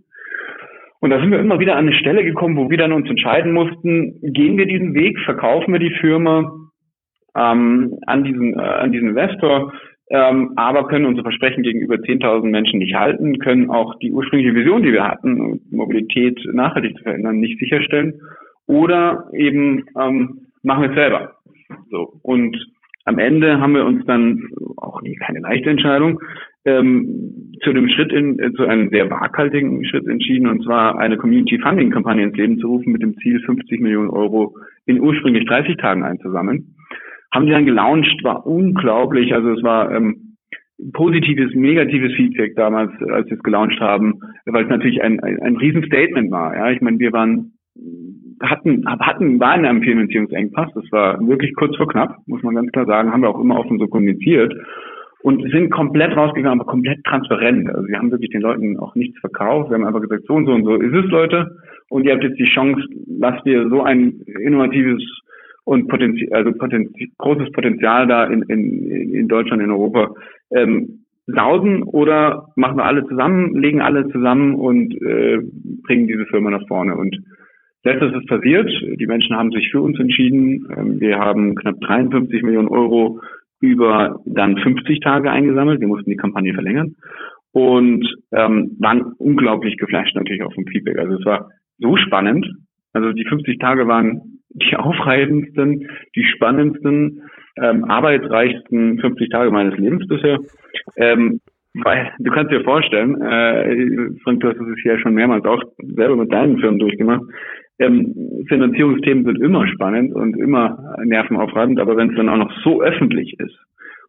Und 1.02 1.10
da 1.10 1.20
sind 1.20 1.30
wir 1.30 1.40
immer 1.40 1.58
wieder 1.58 1.76
an 1.76 1.86
eine 1.86 1.96
Stelle 1.96 2.24
gekommen, 2.24 2.56
wo 2.56 2.70
wir 2.70 2.78
dann 2.78 2.92
uns 2.92 3.08
entscheiden 3.08 3.52
mussten, 3.52 4.20
gehen 4.22 4.56
wir 4.56 4.66
diesen 4.66 4.94
Weg, 4.94 5.18
verkaufen 5.20 5.72
wir 5.72 5.80
die 5.80 5.94
Firma 6.00 6.52
ähm, 7.36 7.98
an 8.06 8.24
diesen, 8.24 8.54
äh, 8.54 8.62
an 8.62 8.92
diesen 8.92 9.08
Investor, 9.08 9.72
ähm, 10.12 10.52
aber 10.56 10.88
können 10.88 11.06
unsere 11.06 11.24
Versprechen 11.24 11.62
gegenüber 11.62 11.94
10.000 11.94 12.44
Menschen 12.50 12.80
nicht 12.80 12.94
halten, 12.94 13.38
können 13.38 13.70
auch 13.70 13.98
die 13.98 14.12
ursprüngliche 14.12 14.54
Vision, 14.54 14.82
die 14.82 14.92
wir 14.92 15.08
hatten, 15.08 15.62
Mobilität 15.70 16.38
nachhaltig 16.52 16.98
zu 16.98 17.02
verändern, 17.02 17.40
nicht 17.40 17.58
sicherstellen. 17.58 18.20
Oder 18.66 19.30
eben 19.32 19.86
ähm, 19.98 20.48
machen 20.62 20.82
wir 20.82 20.90
es 20.90 20.96
selber. 20.96 21.36
So. 21.90 22.12
Und 22.20 22.58
am 23.06 23.18
Ende 23.18 23.58
haben 23.58 23.74
wir 23.74 23.86
uns 23.86 24.04
dann 24.04 24.50
auch 24.76 25.00
nie 25.00 25.16
keine 25.16 25.40
leichte 25.40 25.70
Entscheidung 25.70 26.20
ähm, 26.66 27.54
zu 27.62 27.72
dem 27.72 27.88
Schritt 27.88 28.12
in 28.12 28.38
äh, 28.38 28.52
zu 28.52 28.66
einem 28.66 28.90
sehr 28.90 29.10
waghaltigen 29.10 29.84
Schritt 29.86 30.06
entschieden 30.06 30.46
und 30.46 30.62
zwar 30.62 30.98
eine 30.98 31.16
Community 31.16 31.58
Funding 31.58 31.90
Kampagne 31.90 32.22
ins 32.22 32.36
Leben 32.36 32.58
zu 32.58 32.68
rufen 32.68 32.92
mit 32.92 33.02
dem 33.02 33.16
Ziel 33.16 33.40
50 33.40 33.80
Millionen 33.80 34.10
Euro 34.10 34.54
in 34.86 35.00
ursprünglich 35.00 35.46
30 35.46 35.78
Tagen 35.78 36.04
einzusammeln 36.04 36.71
haben 37.32 37.46
die 37.46 37.52
dann 37.52 37.66
gelauncht, 37.66 38.22
war 38.22 38.46
unglaublich. 38.46 39.34
Also 39.34 39.50
es 39.52 39.62
war 39.62 39.90
ähm, 39.90 40.36
positives, 40.92 41.54
negatives 41.54 42.14
Feedback 42.14 42.54
damals, 42.56 42.90
als 43.10 43.26
wir 43.28 43.36
es 43.36 43.42
gelauncht 43.42 43.80
haben, 43.80 44.20
weil 44.46 44.64
es 44.64 44.70
natürlich 44.70 45.02
ein, 45.02 45.20
ein, 45.20 45.40
ein 45.40 45.56
Riesenstatement 45.56 46.30
war. 46.30 46.54
Ja, 46.54 46.70
ich 46.70 46.80
meine, 46.80 46.98
wir 46.98 47.12
waren 47.12 47.52
hatten, 48.42 48.84
hatten, 48.86 49.40
waren 49.40 49.60
in 49.60 49.66
einem 49.66 49.82
Finanzierungsengpass. 49.82 50.70
Das 50.74 50.84
war 50.90 51.26
wirklich 51.26 51.54
kurz 51.54 51.76
vor 51.76 51.88
knapp, 51.88 52.18
muss 52.26 52.42
man 52.42 52.54
ganz 52.54 52.70
klar 52.72 52.86
sagen, 52.86 53.12
haben 53.12 53.22
wir 53.22 53.30
auch 53.30 53.40
immer 53.40 53.58
offen 53.58 53.78
so 53.78 53.86
kommuniziert 53.86 54.52
und 55.22 55.48
sind 55.52 55.70
komplett 55.70 56.16
rausgegangen, 56.16 56.60
aber 56.60 56.68
komplett 56.68 57.02
transparent. 57.04 57.68
Also 57.70 57.86
wir 57.86 57.98
haben 57.98 58.10
wirklich 58.10 58.30
den 58.30 58.42
Leuten 58.42 58.78
auch 58.78 58.94
nichts 58.96 59.18
verkauft. 59.20 59.70
Wir 59.70 59.76
haben 59.76 59.86
einfach 59.86 60.00
gesagt, 60.00 60.24
so 60.26 60.34
und 60.34 60.46
so 60.46 60.52
und 60.52 60.64
so 60.64 60.74
ist 60.74 60.92
es, 60.92 61.10
Leute. 61.10 61.56
Und 61.88 62.04
ihr 62.04 62.12
habt 62.12 62.24
jetzt 62.24 62.38
die 62.38 62.50
Chance, 62.52 62.82
lasst 63.06 63.46
ihr 63.46 63.68
so 63.68 63.82
ein 63.82 64.20
innovatives 64.26 65.02
und 65.64 65.88
Potenzial, 65.88 66.32
also 66.32 66.52
Potenzial, 66.52 67.08
großes 67.18 67.52
Potenzial 67.52 68.06
da 68.06 68.24
in, 68.24 68.42
in, 68.42 69.12
in 69.12 69.28
Deutschland, 69.28 69.62
in 69.62 69.70
Europa 69.70 70.14
ähm, 70.50 71.04
sausen 71.26 71.82
oder 71.84 72.48
machen 72.56 72.76
wir 72.76 72.84
alle 72.84 73.06
zusammen, 73.06 73.54
legen 73.54 73.80
alle 73.80 74.08
zusammen 74.08 74.54
und 74.54 74.92
äh, 75.02 75.38
bringen 75.84 76.08
diese 76.08 76.26
Firma 76.26 76.50
nach 76.50 76.66
vorne. 76.66 76.96
Und 76.96 77.16
letztes 77.84 78.12
ist 78.14 78.26
passiert. 78.26 78.70
Die 78.98 79.06
Menschen 79.06 79.36
haben 79.36 79.52
sich 79.52 79.70
für 79.70 79.80
uns 79.80 79.98
entschieden. 79.98 80.66
Ähm, 80.76 81.00
wir 81.00 81.18
haben 81.18 81.54
knapp 81.54 81.80
53 81.80 82.42
Millionen 82.42 82.68
Euro 82.68 83.20
über 83.60 84.20
dann 84.24 84.56
50 84.56 85.00
Tage 85.00 85.30
eingesammelt. 85.30 85.80
Wir 85.80 85.88
mussten 85.88 86.10
die 86.10 86.16
Kampagne 86.16 86.52
verlängern 86.54 86.96
und 87.52 88.04
ähm, 88.32 88.76
waren 88.80 89.12
unglaublich 89.18 89.76
geflasht 89.76 90.16
natürlich 90.16 90.42
auch 90.42 90.52
vom 90.54 90.66
Feedback. 90.66 90.98
Also 90.98 91.14
es 91.14 91.24
war 91.24 91.50
so 91.78 91.96
spannend. 91.96 92.46
Also 92.92 93.12
die 93.12 93.24
50 93.24 93.58
Tage 93.58 93.86
waren 93.86 94.41
die 94.54 94.76
aufreibendsten, 94.76 95.88
die 96.14 96.24
spannendsten, 96.24 97.22
ähm, 97.60 97.84
arbeitsreichsten 97.84 98.98
50 98.98 99.30
Tage 99.30 99.50
meines 99.50 99.78
Lebens 99.78 100.06
bisher. 100.06 100.38
Ähm, 100.96 101.40
Weil, 101.74 102.12
du 102.18 102.30
kannst 102.30 102.52
dir 102.52 102.62
vorstellen, 102.64 103.20
äh, 103.22 104.20
Frank, 104.22 104.40
du 104.40 104.48
hast 104.48 104.58
es 104.58 104.84
ja 104.84 104.98
schon 104.98 105.14
mehrmals 105.14 105.44
auch 105.46 105.62
selber 105.78 106.16
mit 106.16 106.30
deinen 106.30 106.58
Firmen 106.58 106.78
durchgemacht. 106.78 107.22
Ähm, 107.78 108.44
Finanzierungsthemen 108.46 109.24
sind 109.24 109.40
immer 109.40 109.66
spannend 109.68 110.14
und 110.14 110.36
immer 110.36 110.94
nervenaufreibend, 111.02 111.80
aber 111.80 111.96
wenn 111.96 112.10
es 112.10 112.16
dann 112.16 112.28
auch 112.28 112.36
noch 112.36 112.52
so 112.62 112.82
öffentlich 112.82 113.38
ist 113.40 113.56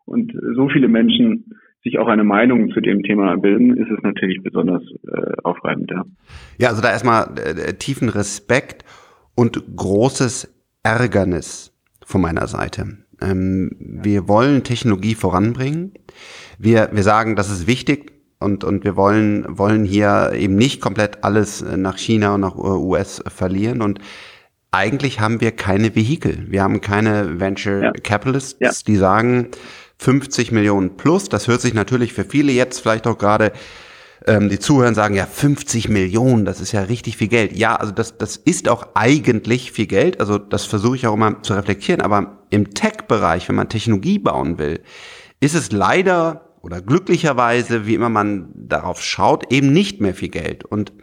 und 0.05 0.33
so 0.55 0.67
viele 0.67 0.89
Menschen 0.89 1.45
sich 1.83 1.99
auch 1.99 2.07
eine 2.07 2.23
Meinung 2.23 2.69
zu 2.71 2.81
dem 2.81 3.01
Thema 3.03 3.35
bilden, 3.37 3.75
ist 3.77 3.89
es 3.89 4.01
natürlich 4.03 4.41
besonders 4.41 4.83
äh, 5.07 5.33
aufreibend. 5.43 5.91
Ja. 5.91 6.03
ja, 6.57 6.69
also 6.69 6.81
da 6.81 6.89
erstmal 6.89 7.25
äh, 7.37 7.73
tiefen 7.73 8.09
Respekt 8.09 8.83
und 9.35 9.75
großes 9.75 10.49
Ärgernis 10.83 11.71
von 12.05 12.21
meiner 12.21 12.47
Seite. 12.47 12.97
Ähm, 13.21 13.71
wir 13.79 14.27
wollen 14.27 14.63
Technologie 14.63 15.15
voranbringen. 15.15 15.93
Wir, 16.57 16.89
wir 16.91 17.03
sagen, 17.03 17.35
das 17.35 17.49
ist 17.49 17.67
wichtig 17.67 18.13
und, 18.39 18.63
und 18.63 18.83
wir 18.83 18.95
wollen, 18.95 19.45
wollen 19.57 19.85
hier 19.85 20.33
eben 20.35 20.55
nicht 20.55 20.81
komplett 20.81 21.23
alles 21.23 21.61
nach 21.61 21.97
China 21.97 22.35
und 22.35 22.41
nach 22.41 22.55
US 22.55 23.23
verlieren 23.27 23.81
und 23.81 23.99
eigentlich 24.71 25.19
haben 25.19 25.39
wir 25.39 25.51
keine 25.51 25.95
Vehikel. 25.95 26.45
Wir 26.49 26.63
haben 26.63 26.81
keine 26.81 27.39
Venture 27.39 27.83
ja. 27.83 27.91
Capitalists, 27.91 28.57
ja. 28.59 28.71
die 28.87 28.95
sagen 28.95 29.49
50 29.99 30.51
Millionen 30.51 30.97
plus. 30.97 31.29
Das 31.29 31.47
hört 31.47 31.61
sich 31.61 31.75
natürlich 31.75 32.13
für 32.13 32.25
viele 32.25 32.51
jetzt 32.51 32.79
vielleicht 32.79 33.05
auch 33.05 33.19
gerade 33.19 33.53
ähm, 34.25 34.49
die 34.49 34.59
zuhören, 34.59 34.95
sagen, 34.95 35.15
ja, 35.15 35.25
50 35.25 35.89
Millionen, 35.89 36.45
das 36.45 36.61
ist 36.61 36.71
ja 36.71 36.81
richtig 36.83 37.17
viel 37.17 37.27
Geld. 37.27 37.55
Ja, 37.57 37.75
also 37.75 37.91
das, 37.91 38.17
das 38.17 38.37
ist 38.37 38.69
auch 38.69 38.87
eigentlich 38.93 39.71
viel 39.71 39.87
Geld. 39.87 40.19
Also 40.19 40.37
das 40.37 40.65
versuche 40.65 40.95
ich 40.95 41.07
auch 41.07 41.13
immer 41.13 41.41
zu 41.43 41.53
reflektieren. 41.53 42.01
Aber 42.01 42.43
im 42.49 42.73
Tech-Bereich, 42.73 43.47
wenn 43.49 43.55
man 43.55 43.69
Technologie 43.69 44.19
bauen 44.19 44.57
will, 44.57 44.81
ist 45.39 45.55
es 45.55 45.71
leider 45.71 46.53
oder 46.61 46.81
glücklicherweise, 46.81 47.85
wie 47.85 47.95
immer 47.95 48.07
man 48.07 48.49
darauf 48.55 49.03
schaut, 49.03 49.51
eben 49.51 49.73
nicht 49.73 49.99
mehr 49.99 50.13
viel 50.13 50.29
Geld. 50.29 50.63
Und 50.63 50.93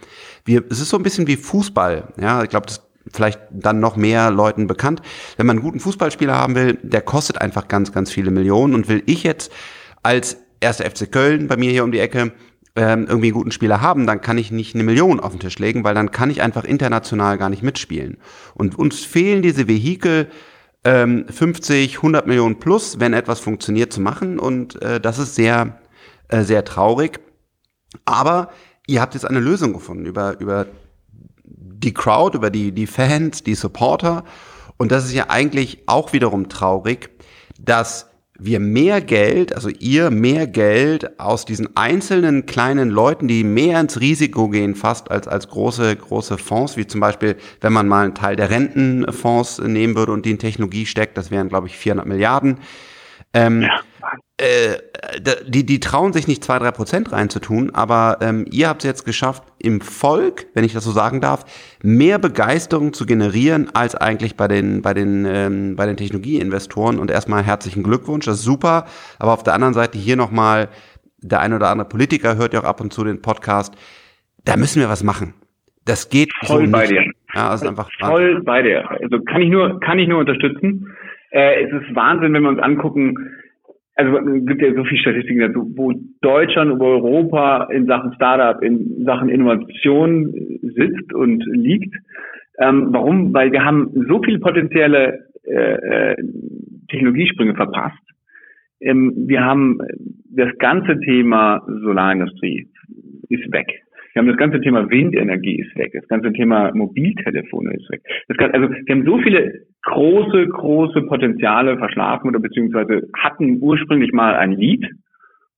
wir, 0.46 0.64
es 0.70 0.80
ist 0.80 0.88
so 0.88 0.96
ein 0.96 1.02
bisschen 1.02 1.26
wie 1.26 1.36
Fußball. 1.36 2.14
Ja, 2.18 2.42
ich 2.42 2.48
glaube, 2.48 2.66
das 2.66 2.80
vielleicht 3.12 3.40
dann 3.50 3.80
noch 3.80 3.96
mehr 3.96 4.30
Leuten 4.30 4.66
bekannt. 4.66 5.02
Wenn 5.36 5.46
man 5.46 5.56
einen 5.56 5.64
guten 5.64 5.80
Fußballspieler 5.80 6.34
haben 6.34 6.54
will, 6.54 6.78
der 6.82 7.02
kostet 7.02 7.40
einfach 7.40 7.68
ganz, 7.68 7.92
ganz 7.92 8.10
viele 8.10 8.30
Millionen. 8.30 8.74
Und 8.74 8.88
will 8.88 9.02
ich 9.06 9.22
jetzt 9.22 9.52
als 10.02 10.38
erster 10.60 10.88
FC 10.88 11.10
Köln 11.10 11.46
bei 11.46 11.56
mir 11.56 11.70
hier 11.70 11.84
um 11.84 11.92
die 11.92 11.98
Ecke 11.98 12.32
ähm, 12.76 13.06
irgendwie 13.08 13.28
einen 13.28 13.34
guten 13.34 13.52
Spieler 13.52 13.80
haben, 13.80 14.06
dann 14.06 14.20
kann 14.20 14.38
ich 14.38 14.50
nicht 14.50 14.74
eine 14.74 14.84
Million 14.84 15.20
auf 15.20 15.32
den 15.32 15.40
Tisch 15.40 15.58
legen, 15.58 15.84
weil 15.84 15.94
dann 15.94 16.10
kann 16.10 16.30
ich 16.30 16.42
einfach 16.42 16.64
international 16.64 17.38
gar 17.38 17.50
nicht 17.50 17.62
mitspielen. 17.62 18.18
Und 18.54 18.78
uns 18.78 19.04
fehlen 19.04 19.42
diese 19.42 19.68
Vehikel, 19.68 20.28
ähm, 20.84 21.26
50, 21.28 21.96
100 21.96 22.26
Millionen 22.26 22.58
plus, 22.58 23.00
wenn 23.00 23.12
etwas 23.12 23.40
funktioniert, 23.40 23.92
zu 23.92 24.00
machen. 24.00 24.38
Und 24.38 24.80
äh, 24.82 25.00
das 25.00 25.18
ist 25.18 25.34
sehr, 25.34 25.78
äh, 26.28 26.42
sehr 26.42 26.64
traurig. 26.64 27.20
Aber 28.04 28.50
ihr 28.86 29.00
habt 29.00 29.14
jetzt 29.14 29.26
eine 29.26 29.40
Lösung 29.40 29.72
gefunden 29.72 30.06
über, 30.06 30.38
über 30.40 30.66
die 31.44 31.94
Crowd, 31.94 32.36
über 32.36 32.50
die, 32.50 32.72
die 32.72 32.86
Fans, 32.86 33.42
die 33.42 33.54
Supporter. 33.54 34.24
Und 34.76 34.92
das 34.92 35.04
ist 35.04 35.12
ja 35.12 35.28
eigentlich 35.28 35.82
auch 35.86 36.12
wiederum 36.12 36.48
traurig, 36.48 37.10
dass 37.58 38.10
wir 38.42 38.61
mehr 38.61 39.00
Geld, 39.00 39.54
also 39.54 39.68
ihr 39.68 40.11
mehr 40.11 40.47
Geld 40.47 41.20
aus 41.20 41.44
diesen 41.44 41.76
einzelnen 41.76 42.47
kleinen 42.47 42.90
Leuten, 42.90 43.28
die 43.28 43.44
mehr 43.44 43.80
ins 43.80 44.00
Risiko 44.00 44.49
gehen, 44.49 44.75
fast 44.75 45.11
als, 45.11 45.28
als 45.28 45.49
große, 45.49 45.97
große 45.97 46.38
Fonds, 46.38 46.76
wie 46.76 46.87
zum 46.87 47.00
Beispiel, 47.00 47.37
wenn 47.61 47.73
man 47.73 47.88
mal 47.88 48.04
einen 48.04 48.14
Teil 48.14 48.37
der 48.37 48.50
Rentenfonds 48.50 49.59
nehmen 49.59 49.94
würde 49.94 50.12
und 50.12 50.25
die 50.25 50.30
in 50.30 50.38
Technologie 50.38 50.87
steckt, 50.87 51.18
das 51.18 51.30
wären, 51.30 51.49
glaube 51.49 51.66
ich, 51.66 51.76
400 51.76 52.06
Milliarden. 52.06 52.59
Ähm, 53.32 53.62
ja. 53.62 53.80
äh, 54.38 54.78
die, 55.46 55.64
die 55.64 55.80
trauen 55.80 56.12
sich 56.12 56.26
nicht 56.26 56.42
zwei, 56.42 56.58
drei 56.58 56.72
Prozent 56.72 57.12
reinzutun, 57.12 57.70
aber 57.72 58.18
ähm, 58.20 58.44
ihr 58.50 58.68
habt 58.68 58.82
es 58.82 58.88
jetzt 58.88 59.04
geschafft, 59.04 59.44
im 59.58 59.80
Volk, 59.80 60.46
wenn 60.54 60.64
ich 60.64 60.72
das 60.72 60.84
so 60.84 60.90
sagen 60.90 61.20
darf, 61.20 61.44
mehr 61.82 62.18
Begeisterung 62.18 62.92
zu 62.92 63.06
generieren 63.06 63.70
als 63.72 63.94
eigentlich 63.94 64.37
bei 64.37 64.49
den, 64.49 64.82
bei 64.82 64.94
den, 64.94 65.26
ähm, 65.26 65.76
bei 65.76 65.87
den 65.87 65.96
Technologieinvestoren. 65.96 66.99
Und 66.99 67.10
erstmal 67.10 67.44
herzlichen 67.44 67.82
Glückwunsch, 67.82 68.26
das 68.26 68.38
ist 68.38 68.44
super. 68.44 68.87
Aber 69.18 69.32
auf 69.32 69.44
der 69.44 69.54
anderen 69.54 69.75
Seite 69.75 69.99
hier 69.99 70.16
nochmal, 70.16 70.68
der 71.18 71.40
ein 71.40 71.52
oder 71.52 71.68
andere 71.68 71.88
Politiker 71.88 72.37
hört 72.37 72.54
ja 72.54 72.60
auch 72.60 72.64
ab 72.64 72.80
und 72.80 72.92
zu 72.92 73.04
den 73.04 73.22
Podcast, 73.22 73.75
da 74.44 74.56
müssen 74.56 74.80
wir 74.80 74.88
was 74.88 75.04
machen. 75.04 75.34
Das 75.84 76.08
geht 76.08 76.32
voll 76.44 76.66
so 76.66 76.72
bei 76.72 76.87
dir. 76.87 77.04
Ja, 77.34 77.54
ist 77.54 77.66
einfach 77.66 77.88
voll 78.00 78.42
bei 78.42 78.62
dir. 78.62 78.90
Also 78.90 79.20
kann 79.20 79.42
ich 79.42 79.50
nur, 79.50 79.78
kann 79.80 79.99
ich 79.99 80.08
nur 80.08 80.20
unterstützen. 80.20 80.87
Äh, 81.30 81.64
es 81.64 81.72
ist 81.72 81.94
Wahnsinn, 81.94 82.32
wenn 82.32 82.42
wir 82.42 82.50
uns 82.50 82.60
angucken, 82.60 83.16
also 83.96 84.18
es 84.18 84.46
gibt 84.46 84.62
ja 84.62 84.75
so 84.75 84.84
viele 84.84 85.00
Statistiken 85.00 85.40
dazu, 85.40 85.70
wo 85.76 85.92
Deutschland 86.22 86.72
über 86.72 86.87
Europa 86.87 87.64
in 87.70 87.87
Sachen 87.87 88.14
Startup, 88.14 88.62
in 88.62 89.04
Sachen 89.04 89.28
Innovation 89.28 90.32
sitzt 90.62 91.12
und 91.12 91.44
liegt. 91.52 91.94
Ähm, 92.58 92.88
warum? 92.90 93.34
Weil 93.34 93.52
wir 93.52 93.64
haben 93.64 93.90
so 94.08 94.22
viele 94.22 94.38
potenzielle 94.38 95.26
äh, 95.44 96.12
äh, 96.12 96.16
Technologiesprünge 96.88 97.54
verpasst. 97.54 98.02
Ähm, 98.80 99.12
wir 99.26 99.44
haben 99.44 99.78
das 100.30 100.56
ganze 100.58 100.99
Thema 101.00 101.62
Solarindustrie 101.66 102.68
ist 103.28 103.52
weg. 103.52 103.66
Wir 104.12 104.20
haben 104.20 104.28
das 104.28 104.38
ganze 104.38 104.60
Thema 104.60 104.90
Windenergie 104.90 105.60
ist 105.60 105.76
weg. 105.76 105.92
Das 105.92 106.08
ganze 106.08 106.32
Thema 106.32 106.72
Mobiltelefone 106.75 107.75
ist 107.75 107.90
weg. 107.90 108.02
Ganze, 108.28 108.54
also 108.54 108.70
wir 108.70 108.94
haben 108.94 109.04
so 109.04 109.18
viele 109.18 109.66
große, 109.82 110.46
große 110.49 111.02
Potenziale 111.02 111.78
verschlafen 111.78 112.28
oder 112.28 112.40
beziehungsweise 112.40 113.08
hatten 113.16 113.58
ursprünglich 113.60 114.12
mal 114.12 114.34
ein 114.34 114.52
Lied 114.52 114.87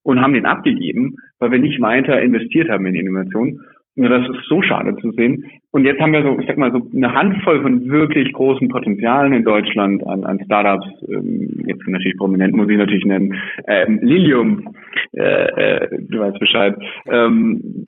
und 0.02 0.20
haben 0.20 0.34
den 0.34 0.46
abgegeben, 0.46 1.16
weil 1.38 1.50
wir 1.50 1.58
nicht 1.58 1.80
weiter 1.80 2.20
investiert 2.20 2.68
haben 2.68 2.86
in 2.86 2.94
Innovation. 2.94 3.60
Und 3.94 4.08
das 4.08 4.26
ist 4.26 4.48
so 4.48 4.62
schade 4.62 4.96
zu 4.96 5.10
sehen. 5.12 5.44
Und 5.70 5.84
jetzt 5.84 6.00
haben 6.00 6.14
wir 6.14 6.22
so, 6.22 6.38
ich 6.38 6.46
sag 6.46 6.56
mal, 6.56 6.72
so 6.72 6.88
eine 6.94 7.12
Handvoll 7.12 7.60
von 7.60 7.90
wirklich 7.90 8.32
großen 8.32 8.68
Potenzialen 8.68 9.34
in 9.34 9.44
Deutschland 9.44 10.06
an, 10.06 10.24
an 10.24 10.40
Startups. 10.44 10.86
Ähm, 11.08 11.62
jetzt 11.66 11.86
natürlich 11.86 12.16
prominent 12.16 12.54
muss 12.54 12.70
ich 12.70 12.78
natürlich 12.78 13.04
nennen. 13.04 13.34
Ähm, 13.66 13.98
Lilium, 14.02 14.74
äh, 15.12 15.82
äh, 15.82 15.88
du 16.08 16.20
weißt 16.20 16.38
Bescheid. 16.38 16.74
Ähm, 17.06 17.86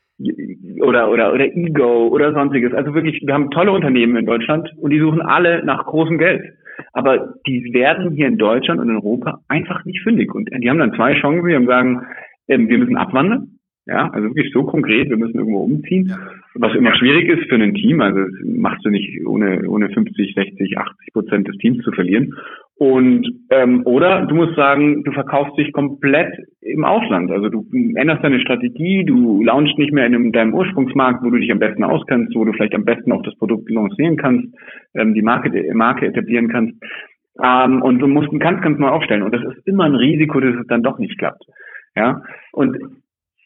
oder, 0.80 1.10
oder, 1.10 1.32
oder 1.32 1.44
Ego 1.44 2.08
oder 2.08 2.32
sonstiges. 2.32 2.72
Also 2.72 2.94
wirklich, 2.94 3.22
wir 3.24 3.34
haben 3.34 3.50
tolle 3.50 3.72
Unternehmen 3.72 4.16
in 4.16 4.26
Deutschland 4.26 4.70
und 4.78 4.90
die 4.90 5.00
suchen 5.00 5.22
alle 5.22 5.64
nach 5.64 5.84
großem 5.84 6.18
Geld. 6.18 6.42
Aber 6.92 7.34
die 7.46 7.72
werden 7.72 8.12
hier 8.12 8.26
in 8.26 8.38
Deutschland 8.38 8.80
und 8.80 8.88
in 8.88 8.96
Europa 8.96 9.40
einfach 9.48 9.84
nicht 9.84 10.02
fündig. 10.02 10.34
Und 10.34 10.48
die 10.52 10.68
haben 10.68 10.78
dann 10.78 10.94
zwei 10.94 11.14
Chancen. 11.14 11.46
Die 11.46 11.54
haben 11.54 11.66
sagen, 11.66 12.02
ähm, 12.48 12.68
wir 12.68 12.78
müssen 12.78 12.96
abwandern. 12.96 13.53
Ja, 13.86 14.08
also 14.10 14.28
wirklich 14.28 14.50
so 14.52 14.62
konkret, 14.64 15.10
wir 15.10 15.18
müssen 15.18 15.36
irgendwo 15.36 15.58
umziehen, 15.58 16.10
was 16.54 16.74
immer 16.74 16.96
schwierig 16.96 17.28
ist 17.28 17.50
für 17.50 17.56
ein 17.56 17.74
Team. 17.74 18.00
Also 18.00 18.20
das 18.20 18.30
machst 18.42 18.82
du 18.84 18.88
nicht 18.88 19.26
ohne, 19.26 19.68
ohne 19.68 19.90
50, 19.90 20.34
60, 20.34 20.78
80 20.78 21.12
Prozent 21.12 21.48
des 21.48 21.58
Teams 21.58 21.84
zu 21.84 21.92
verlieren. 21.92 22.34
Und 22.76 23.28
ähm, 23.50 23.82
oder 23.84 24.24
du 24.24 24.34
musst 24.34 24.56
sagen, 24.56 25.04
du 25.04 25.12
verkaufst 25.12 25.58
dich 25.58 25.72
komplett 25.72 26.32
im 26.62 26.84
Ausland. 26.84 27.30
Also 27.30 27.50
du 27.50 27.66
änderst 27.94 28.24
deine 28.24 28.40
Strategie, 28.40 29.04
du 29.04 29.44
launchst 29.44 29.78
nicht 29.78 29.92
mehr 29.92 30.06
in 30.06 30.32
deinem 30.32 30.54
Ursprungsmarkt, 30.54 31.22
wo 31.22 31.28
du 31.28 31.36
dich 31.36 31.52
am 31.52 31.58
besten 31.58 31.84
auskennst, 31.84 32.34
wo 32.34 32.44
du 32.46 32.52
vielleicht 32.52 32.74
am 32.74 32.86
besten 32.86 33.12
auch 33.12 33.22
das 33.22 33.36
Produkt 33.36 33.68
lancieren 33.68 34.16
kannst, 34.16 34.48
ähm, 34.94 35.12
die 35.12 35.22
Marke, 35.22 35.50
Marke 35.74 36.06
etablieren 36.06 36.48
kannst. 36.48 36.74
Ähm, 37.42 37.82
und 37.82 37.98
du 37.98 38.06
musst 38.06 38.30
ganz, 38.40 38.62
ganz 38.62 38.78
neu 38.78 38.88
aufstellen. 38.88 39.22
Und 39.22 39.34
das 39.34 39.42
ist 39.44 39.66
immer 39.66 39.84
ein 39.84 39.94
Risiko, 39.94 40.40
dass 40.40 40.54
es 40.54 40.66
dann 40.68 40.82
doch 40.82 40.98
nicht 40.98 41.18
klappt. 41.18 41.44
Ja. 41.96 42.22
Und 42.52 42.76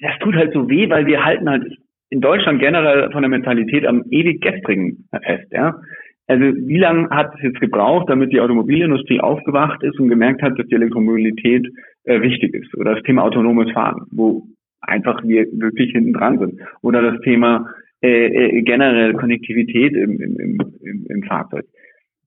das 0.00 0.18
tut 0.20 0.36
halt 0.36 0.52
so 0.52 0.68
weh, 0.68 0.88
weil 0.90 1.06
wir 1.06 1.24
halten 1.24 1.48
halt 1.48 1.64
in 2.10 2.20
Deutschland 2.20 2.60
generell 2.60 3.10
von 3.10 3.22
der 3.22 3.28
Mentalität 3.28 3.86
am 3.86 4.04
ewig 4.10 4.40
gestrigen 4.40 5.08
fest. 5.22 5.50
Ja. 5.50 5.80
Also 6.26 6.44
wie 6.44 6.78
lange 6.78 7.08
hat 7.10 7.34
es 7.36 7.42
jetzt 7.42 7.60
gebraucht, 7.60 8.08
damit 8.08 8.32
die 8.32 8.40
Automobilindustrie 8.40 9.20
aufgewacht 9.20 9.82
ist 9.82 9.98
und 9.98 10.08
gemerkt 10.08 10.42
hat, 10.42 10.58
dass 10.58 10.66
die 10.66 10.74
Elektromobilität 10.74 11.66
äh, 12.04 12.20
wichtig 12.20 12.54
ist? 12.54 12.76
Oder 12.76 12.94
das 12.94 13.02
Thema 13.04 13.24
autonomes 13.24 13.72
Fahren, 13.72 14.06
wo 14.10 14.46
einfach 14.80 15.22
wir 15.24 15.46
wirklich 15.52 15.92
hinten 15.92 16.12
dran 16.12 16.38
sind. 16.38 16.60
Oder 16.82 17.02
das 17.02 17.20
Thema 17.22 17.66
äh, 18.02 18.26
äh, 18.26 18.62
generell 18.62 19.14
Konnektivität 19.14 19.94
im, 19.94 20.20
im, 20.20 20.60
im, 20.80 21.06
im 21.08 21.22
Fahrzeug. 21.24 21.64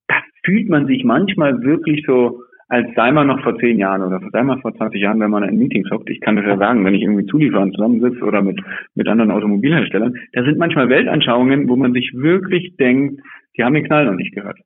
Da 0.07 0.15
fühlt 0.43 0.67
man 0.67 0.87
sich 0.87 1.03
manchmal 1.03 1.61
wirklich 1.61 2.03
so, 2.05 2.41
als 2.71 2.87
sei 2.95 3.11
man 3.11 3.27
noch 3.27 3.43
vor 3.43 3.57
zehn 3.59 3.77
Jahren 3.77 4.01
oder 4.01 4.21
sei 4.31 4.43
man 4.43 4.61
vor 4.61 4.73
20 4.73 5.01
Jahren, 5.01 5.19
wenn 5.19 5.29
man 5.29 5.43
in 5.43 5.57
Meetings 5.57 5.91
hockt. 5.91 6.09
Ich 6.09 6.21
kann 6.21 6.37
das 6.37 6.45
ja 6.45 6.57
sagen, 6.57 6.85
wenn 6.85 6.93
ich 6.93 7.01
irgendwie 7.01 7.25
Zulieferern 7.25 7.73
zusammensitze 7.73 8.23
oder 8.23 8.41
mit, 8.41 8.61
mit 8.95 9.09
anderen 9.09 9.29
Automobilherstellern. 9.29 10.15
Da 10.31 10.43
sind 10.45 10.57
manchmal 10.57 10.87
Weltanschauungen, 10.87 11.67
wo 11.67 11.75
man 11.75 11.91
sich 11.91 12.13
wirklich 12.15 12.77
denkt, 12.77 13.21
die 13.57 13.63
haben 13.65 13.73
den 13.73 13.83
Knall 13.83 14.05
noch 14.05 14.15
nicht 14.15 14.33
gehört. 14.33 14.57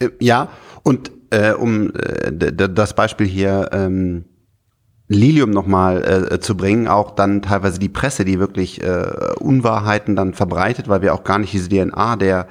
Äh, 0.00 0.08
ja, 0.18 0.48
und 0.82 1.12
äh, 1.30 1.52
um 1.52 1.90
äh, 1.90 2.32
das 2.52 2.96
Beispiel 2.96 3.28
hier 3.28 3.70
ähm, 3.72 4.24
Lilium 5.06 5.50
nochmal 5.50 6.28
äh, 6.32 6.40
zu 6.40 6.56
bringen, 6.56 6.88
auch 6.88 7.12
dann 7.12 7.40
teilweise 7.40 7.78
die 7.78 7.88
Presse, 7.88 8.24
die 8.24 8.40
wirklich 8.40 8.82
äh, 8.82 9.34
Unwahrheiten 9.38 10.16
dann 10.16 10.34
verbreitet, 10.34 10.88
weil 10.88 11.02
wir 11.02 11.14
auch 11.14 11.22
gar 11.22 11.38
nicht 11.38 11.52
diese 11.52 11.68
DNA 11.68 12.16
der 12.16 12.48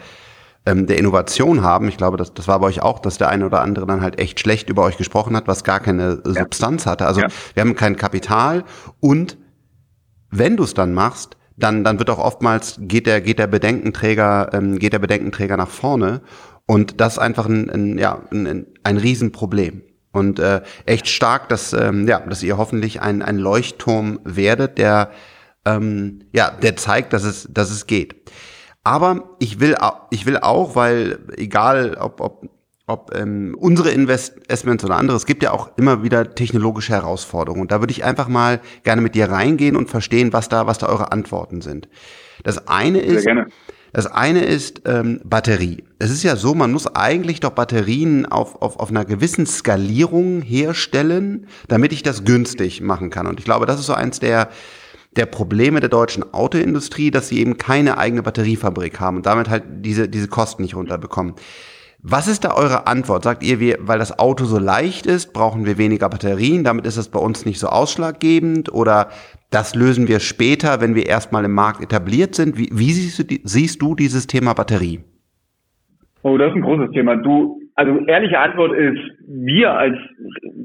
ähm, 0.67 0.85
der 0.85 0.99
Innovation 0.99 1.63
haben. 1.63 1.87
Ich 1.87 1.97
glaube, 1.97 2.17
das, 2.17 2.33
das 2.33 2.47
war 2.47 2.59
bei 2.59 2.67
euch 2.67 2.81
auch, 2.81 2.99
dass 2.99 3.17
der 3.17 3.29
eine 3.29 3.45
oder 3.45 3.61
andere 3.61 3.87
dann 3.87 4.01
halt 4.01 4.19
echt 4.19 4.39
schlecht 4.39 4.69
über 4.69 4.83
euch 4.83 4.97
gesprochen 4.97 5.35
hat, 5.35 5.47
was 5.47 5.63
gar 5.63 5.79
keine 5.79 6.21
ja. 6.25 6.33
Substanz 6.43 6.85
hatte. 6.85 7.07
Also 7.07 7.21
ja. 7.21 7.27
wir 7.53 7.61
haben 7.61 7.75
kein 7.75 7.95
Kapital 7.95 8.65
und 8.99 9.37
wenn 10.29 10.57
du 10.57 10.63
es 10.63 10.73
dann 10.73 10.93
machst, 10.93 11.37
dann, 11.55 11.83
dann 11.83 11.99
wird 11.99 12.09
auch 12.09 12.19
oftmals, 12.19 12.77
geht 12.81 13.07
der, 13.07 13.21
geht 13.21 13.39
der 13.39 13.47
Bedenkenträger, 13.47 14.49
ähm, 14.53 14.77
geht 14.77 14.93
der 14.93 14.99
Bedenkenträger 14.99 15.57
nach 15.57 15.69
vorne. 15.69 16.21
Und 16.67 16.99
das 16.99 17.13
ist 17.13 17.19
einfach 17.19 17.45
ein, 17.47 17.69
ein, 17.69 17.97
ja, 17.97 18.21
ein, 18.31 18.67
ein 18.83 18.97
Riesenproblem. 18.97 19.83
Und 20.11 20.39
äh, 20.39 20.61
echt 20.85 21.07
stark, 21.07 21.47
dass, 21.49 21.73
ähm, 21.73 22.07
ja, 22.07 22.19
dass 22.19 22.43
ihr 22.43 22.57
hoffentlich 22.57 23.01
ein, 23.01 23.21
ein 23.21 23.37
Leuchtturm 23.37 24.19
werdet, 24.25 24.77
der, 24.77 25.11
ähm, 25.65 26.25
ja, 26.33 26.51
der 26.51 26.75
zeigt, 26.75 27.13
dass 27.13 27.23
es, 27.23 27.47
dass 27.49 27.71
es 27.71 27.87
geht. 27.87 28.15
Aber 28.87 29.35
ich 29.39 29.59
will, 29.59 29.75
ich 30.11 30.25
will 30.25 30.37
auch, 30.37 30.77
weil 30.77 31.19
egal, 31.35 31.97
ob, 31.99 32.21
ob 32.21 32.47
ob 32.89 33.13
ähm, 33.13 33.53
unsere 33.59 33.89
Investments 33.91 34.85
oder 34.85 34.95
andere, 34.95 35.17
es 35.17 35.25
gibt 35.25 35.43
ja 35.43 35.51
auch 35.51 35.71
immer 35.75 36.03
wieder 36.03 36.35
technologische 36.35 36.93
Herausforderungen. 36.93 37.63
Und 37.63 37.73
da 37.73 37.81
würde 37.81 37.91
ich 37.91 38.05
einfach 38.05 38.29
mal 38.29 38.61
gerne 38.83 39.01
mit 39.01 39.13
dir 39.13 39.29
reingehen 39.29 39.75
und 39.75 39.89
verstehen, 39.89 40.31
was 40.31 40.47
da, 40.47 40.67
was 40.67 40.77
da 40.77 40.87
eure 40.87 41.11
Antworten 41.11 41.59
sind. 41.59 41.89
Das 42.43 42.69
eine 42.69 42.99
ist, 42.99 43.27
das 43.91 44.07
eine 44.07 44.45
ist 44.45 44.83
ähm, 44.85 45.19
Batterie. 45.25 45.83
Es 45.99 46.09
ist 46.09 46.23
ja 46.23 46.37
so, 46.37 46.55
man 46.55 46.71
muss 46.71 46.87
eigentlich 46.87 47.41
doch 47.41 47.49
Batterien 47.49 48.25
auf, 48.25 48.61
auf, 48.61 48.79
auf 48.79 48.89
einer 48.89 49.03
gewissen 49.03 49.45
Skalierung 49.45 50.41
herstellen, 50.41 51.47
damit 51.67 51.91
ich 51.91 52.03
das 52.03 52.23
günstig 52.23 52.79
machen 52.79 53.09
kann. 53.09 53.27
Und 53.27 53.39
ich 53.39 53.43
glaube, 53.43 53.65
das 53.65 53.81
ist 53.81 53.87
so 53.87 53.95
eins 53.95 54.21
der, 54.21 54.47
der 55.17 55.25
Probleme 55.25 55.79
der 55.79 55.89
deutschen 55.89 56.33
Autoindustrie, 56.33 57.11
dass 57.11 57.29
sie 57.29 57.39
eben 57.39 57.57
keine 57.57 57.97
eigene 57.97 58.23
Batteriefabrik 58.23 58.99
haben 58.99 59.17
und 59.17 59.25
damit 59.25 59.49
halt 59.49 59.63
diese, 59.67 60.07
diese 60.07 60.27
Kosten 60.27 60.61
nicht 60.61 60.75
runterbekommen. 60.75 61.33
Was 62.03 62.27
ist 62.27 62.45
da 62.45 62.53
eure 62.53 62.85
Antwort? 62.85 63.23
Sagt 63.23 63.43
ihr, 63.43 63.59
wir, 63.59 63.79
weil 63.81 63.97
das 63.97 64.19
Auto 64.19 64.45
so 64.45 64.59
leicht 64.59 65.07
ist, 65.07 65.33
brauchen 65.33 65.65
wir 65.65 65.77
weniger 65.79 66.07
Batterien, 66.09 66.63
damit 66.63 66.85
ist 66.85 66.97
es 66.97 67.09
bei 67.09 67.19
uns 67.19 67.45
nicht 67.45 67.59
so 67.59 67.67
ausschlaggebend? 67.67 68.71
Oder 68.71 69.09
das 69.49 69.73
lösen 69.73 70.07
wir 70.07 70.19
später, 70.19 70.79
wenn 70.79 70.93
wir 70.93 71.07
erstmal 71.07 71.43
im 71.43 71.53
Markt 71.53 71.81
etabliert 71.81 72.35
sind? 72.35 72.57
Wie, 72.57 72.69
wie 72.71 72.91
siehst, 72.91 73.19
du, 73.19 73.35
siehst 73.43 73.81
du 73.81 73.95
dieses 73.95 74.27
Thema 74.27 74.53
Batterie? 74.53 74.99
Oh, 76.21 76.37
das 76.37 76.49
ist 76.49 76.55
ein 76.55 76.61
großes 76.61 76.91
Thema. 76.91 77.15
Du, 77.15 77.59
also 77.77 77.99
ehrliche 78.07 78.39
Antwort 78.39 78.73
ist, 78.73 78.99
wir 79.27 79.71
als 79.71 79.97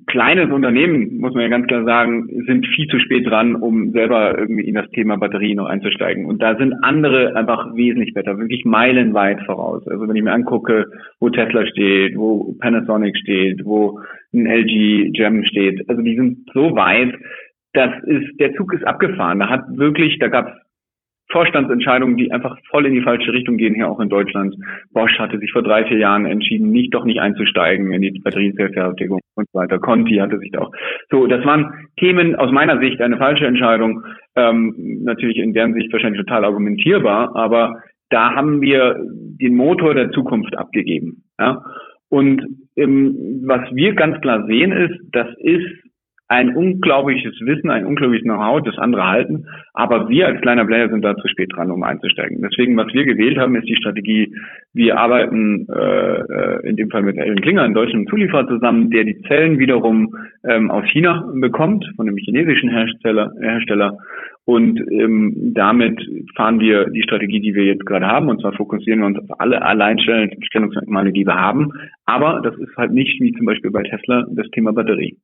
kleines 0.07 0.50
Unternehmen, 0.50 1.19
muss 1.19 1.35
man 1.35 1.42
ja 1.42 1.49
ganz 1.49 1.66
klar 1.66 1.85
sagen, 1.85 2.26
sind 2.47 2.66
viel 2.66 2.87
zu 2.87 2.99
spät 3.00 3.28
dran, 3.28 3.54
um 3.54 3.92
selber 3.92 4.38
irgendwie 4.38 4.66
in 4.66 4.75
das 4.75 4.88
Thema 4.92 5.16
Batterie 5.19 5.54
noch 5.54 5.66
einzusteigen. 5.66 6.25
Und 6.25 6.42
da 6.42 6.57
sind 6.57 6.73
andere 6.83 7.37
einfach 7.37 7.75
wesentlich 7.75 8.14
besser, 8.14 8.38
wirklich 8.38 8.64
meilenweit 8.64 9.42
voraus. 9.45 9.87
Also 9.87 10.09
wenn 10.09 10.16
ich 10.16 10.23
mir 10.23 10.33
angucke, 10.33 10.87
wo 11.21 11.28
Tesla 11.28 11.66
steht, 11.66 12.16
wo 12.16 12.54
Panasonic 12.59 13.14
steht, 13.19 13.62
wo 13.62 14.00
ein 14.33 14.47
LG 14.47 15.12
Gem 15.12 15.45
steht, 15.45 15.87
also 15.90 16.00
die 16.00 16.16
sind 16.16 16.49
so 16.54 16.75
weit, 16.75 17.14
das 17.75 17.90
ist, 18.04 18.40
der 18.40 18.54
Zug 18.54 18.73
ist 18.73 18.87
abgefahren. 18.87 19.40
Da 19.40 19.50
hat 19.50 19.64
wirklich, 19.76 20.19
da 20.19 20.28
gab 20.28 20.49
es 20.49 20.54
Vorstandsentscheidungen, 21.33 22.17
die 22.17 22.31
einfach 22.31 22.57
voll 22.71 22.87
in 22.87 22.95
die 22.95 23.01
falsche 23.01 23.33
Richtung 23.33 23.57
gehen, 23.57 23.75
hier 23.75 23.89
auch 23.89 24.01
in 24.01 24.09
Deutschland. 24.09 24.55
Bosch 24.93 25.19
hatte 25.19 25.39
sich 25.39 25.51
vor 25.51 25.62
drei, 25.62 25.85
vier 25.85 25.99
Jahren 25.99 26.27
entschieden, 26.27 26.71
nicht 26.71 26.95
doch 26.95 27.05
nicht 27.05 27.21
einzusteigen 27.21 27.93
in 27.93 28.03
die 28.03 28.21
Batteriezellfertigung 28.21 29.21
und 29.35 29.49
so 29.53 29.59
weiter. 29.59 29.79
Conti 29.79 30.17
hatte 30.17 30.39
sich 30.39 30.53
da 30.53 30.61
auch. 30.61 30.73
So, 31.11 31.27
das 31.27 31.45
waren 31.45 31.89
Themen 31.99 32.37
aus 32.37 32.53
meiner 32.53 32.79
Sicht 32.79 33.01
eine 33.01 33.17
falsche 33.17 33.47
Entscheidung. 33.47 34.05
Ähm, 34.37 35.01
natürlich 35.03 35.39
in 35.39 35.55
deren 35.55 35.75
Sicht 35.75 35.93
wahrscheinlich 35.93 36.21
total 36.21 36.45
argumentierbar, 36.45 37.35
aber 37.35 37.83
da 38.11 38.35
haben 38.35 38.61
wir 38.61 38.97
den 39.41 39.57
Motor 39.57 39.95
der 39.95 40.11
Zukunft 40.11 40.57
abgegeben. 40.57 41.25
Ja? 41.39 41.65
Und 42.09 42.45
ähm, 42.77 43.43
was 43.47 43.75
wir 43.75 43.95
ganz 43.95 44.21
klar 44.21 44.47
sehen 44.47 44.73
ist, 44.73 45.00
das 45.13 45.28
ist 45.39 45.67
ein 46.28 46.56
unglaubliches 46.56 47.35
Wissen, 47.41 47.71
ein 47.71 47.85
unglaubliches 47.85 48.25
Know-how, 48.25 48.63
das 48.63 48.78
andere 48.78 49.06
halten. 49.06 49.47
Aber 49.75 50.08
wir 50.08 50.26
als 50.26 50.41
kleiner 50.41 50.65
Player 50.65 50.89
sind 50.89 51.04
da 51.04 51.15
zu 51.17 51.28
spät 51.28 51.52
dran, 51.54 51.71
um 51.71 51.82
einzusteigen. 51.82 52.41
Deswegen, 52.41 52.76
was 52.76 52.93
wir 52.95 53.04
gewählt 53.04 53.39
haben, 53.39 53.54
ist 53.56 53.69
die 53.69 53.76
Strategie, 53.76 54.35
wir 54.73 54.99
arbeiten 54.99 55.67
äh, 55.69 56.21
äh 56.21 56.69
in 56.69 56.76
dem 56.76 56.91
Fall 56.91 57.02
mit 57.02 57.19
Ellen 57.19 57.41
Klinger, 57.41 57.63
einem 57.63 57.75
deutschen 57.75 58.06
Zulieferer 58.06 58.49
zusammen, 58.49 58.91
der 58.91 59.04
die 59.04 59.21
Zellen 59.23 59.58
wiederum 59.58 60.15
ähm, 60.49 60.71
aus 60.71 60.85
China 60.91 61.30
bekommt, 61.35 61.85
von 61.97 62.08
einem 62.08 62.17
chinesischen 62.17 62.71
Hersteller. 62.71 63.32
Hersteller. 63.41 63.99
Und 64.45 64.80
ähm, 64.91 65.52
damit 65.54 66.00
fahren 66.35 66.58
wir 66.58 66.91
die 66.91 67.02
Strategie, 67.02 67.41
die 67.41 67.54
wir 67.54 67.65
jetzt 67.65 67.87
gerade 67.87 68.06
haben. 68.06 68.28
Und 68.28 68.41
zwar 68.41 68.52
fokussieren 68.54 69.00
wir 69.00 69.06
uns 69.06 69.19
auf 69.19 69.39
alle 69.39 69.63
Alleinstellungsmerkmale, 69.63 71.13
die 71.13 71.26
wir 71.26 71.37
haben. 71.37 71.73
Aber 72.06 72.41
das 72.43 72.56
ist 72.56 72.76
halt 72.76 72.93
nicht 72.93 73.21
wie 73.21 73.32
zum 73.32 73.47
Beispiel 73.47 73.71
bei 73.71 73.82
Tesla 73.82 74.26
das 74.30 74.49
Thema 74.50 74.73
Batterie. 74.73 75.17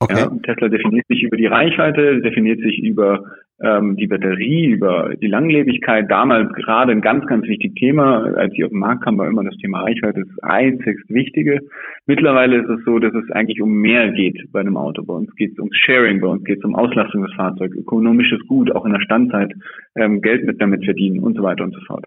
Okay. 0.00 0.16
Ja, 0.16 0.30
Tesla 0.44 0.68
definiert 0.68 1.06
sich 1.08 1.22
über 1.22 1.36
die 1.36 1.46
Reichweite, 1.46 2.20
definiert 2.20 2.60
sich 2.60 2.78
über 2.78 3.24
ähm, 3.60 3.96
die 3.96 4.06
Batterie, 4.06 4.66
über 4.66 5.14
die 5.16 5.26
Langlebigkeit. 5.26 6.08
Damals 6.08 6.52
gerade 6.52 6.92
ein 6.92 7.00
ganz, 7.00 7.26
ganz 7.26 7.44
wichtiges 7.46 7.74
Thema. 7.74 8.22
Als 8.36 8.54
sie 8.54 8.64
auf 8.64 8.70
den 8.70 8.78
Markt 8.78 9.02
kam, 9.02 9.18
war 9.18 9.26
immer 9.26 9.42
das 9.42 9.56
Thema 9.56 9.82
Reichweite 9.82 10.20
das 10.20 10.42
einzigst 10.42 11.08
Wichtige. 11.08 11.60
Mittlerweile 12.06 12.62
ist 12.62 12.68
es 12.68 12.84
so, 12.84 13.00
dass 13.00 13.12
es 13.12 13.28
eigentlich 13.32 13.60
um 13.60 13.72
mehr 13.72 14.12
geht 14.12 14.52
bei 14.52 14.60
einem 14.60 14.76
Auto. 14.76 15.02
Bei 15.02 15.14
uns 15.14 15.34
geht 15.34 15.52
es 15.52 15.58
ums 15.58 15.76
Sharing, 15.76 16.20
bei 16.20 16.28
uns 16.28 16.44
geht 16.44 16.58
es 16.58 16.64
um 16.64 16.76
Auslastung 16.76 17.24
des 17.24 17.34
Fahrzeugs, 17.34 17.76
ökonomisches 17.76 18.46
Gut, 18.46 18.70
auch 18.70 18.86
in 18.86 18.92
der 18.92 19.00
Standzeit, 19.00 19.52
ähm, 19.96 20.20
Geld 20.22 20.44
mit 20.44 20.60
damit 20.60 20.84
verdienen 20.84 21.18
und 21.18 21.36
so 21.36 21.42
weiter 21.42 21.64
und 21.64 21.74
so 21.74 21.80
fort. 21.86 22.04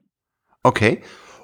Okay. 0.64 1.00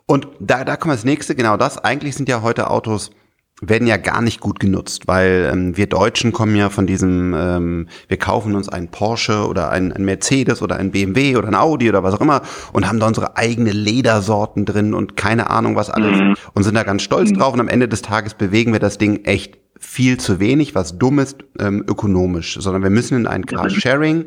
Und 0.07 0.29
da, 0.39 0.63
da 0.63 0.77
kommt 0.77 0.93
das 0.93 1.03
nächste, 1.03 1.35
genau 1.35 1.57
das. 1.57 1.83
Eigentlich 1.83 2.15
sind 2.15 2.29
ja 2.29 2.41
heute 2.41 2.69
Autos 2.69 3.11
werden 3.61 3.87
ja 3.87 3.97
gar 3.97 4.21
nicht 4.21 4.39
gut 4.39 4.59
genutzt, 4.59 5.07
weil 5.07 5.49
ähm, 5.51 5.75
wir 5.75 5.87
Deutschen 5.87 6.31
kommen 6.31 6.55
ja 6.55 6.69
von 6.69 6.85
diesem, 6.85 7.33
ähm, 7.35 7.87
wir 8.07 8.17
kaufen 8.17 8.55
uns 8.55 8.69
einen 8.69 8.89
Porsche 8.89 9.47
oder 9.47 9.71
einen, 9.71 9.91
einen 9.91 10.05
Mercedes 10.05 10.61
oder 10.61 10.75
einen 10.75 10.91
BMW 10.91 11.37
oder 11.37 11.47
ein 11.47 11.55
Audi 11.55 11.89
oder 11.89 12.03
was 12.03 12.13
auch 12.13 12.21
immer 12.21 12.43
und 12.73 12.87
haben 12.87 12.99
da 12.99 13.07
unsere 13.07 13.35
eigene 13.35 13.71
Ledersorten 13.71 14.65
drin 14.65 14.93
und 14.93 15.17
keine 15.17 15.49
Ahnung 15.49 15.75
was 15.75 15.89
alles 15.89 16.19
mhm. 16.19 16.35
und 16.53 16.63
sind 16.63 16.75
da 16.75 16.83
ganz 16.83 17.01
stolz 17.01 17.31
mhm. 17.31 17.39
drauf 17.39 17.53
und 17.53 17.59
am 17.59 17.67
Ende 17.67 17.87
des 17.87 18.03
Tages 18.03 18.35
bewegen 18.35 18.73
wir 18.73 18.79
das 18.79 18.99
Ding 18.99 19.25
echt 19.25 19.57
viel 19.79 20.19
zu 20.19 20.39
wenig, 20.39 20.75
was 20.75 20.99
dumm 20.99 21.17
ist, 21.17 21.37
ähm, 21.59 21.83
ökonomisch, 21.87 22.57
sondern 22.59 22.83
wir 22.83 22.89
müssen 22.91 23.17
in 23.17 23.27
ein 23.27 23.45
Car-Sharing 23.45 24.25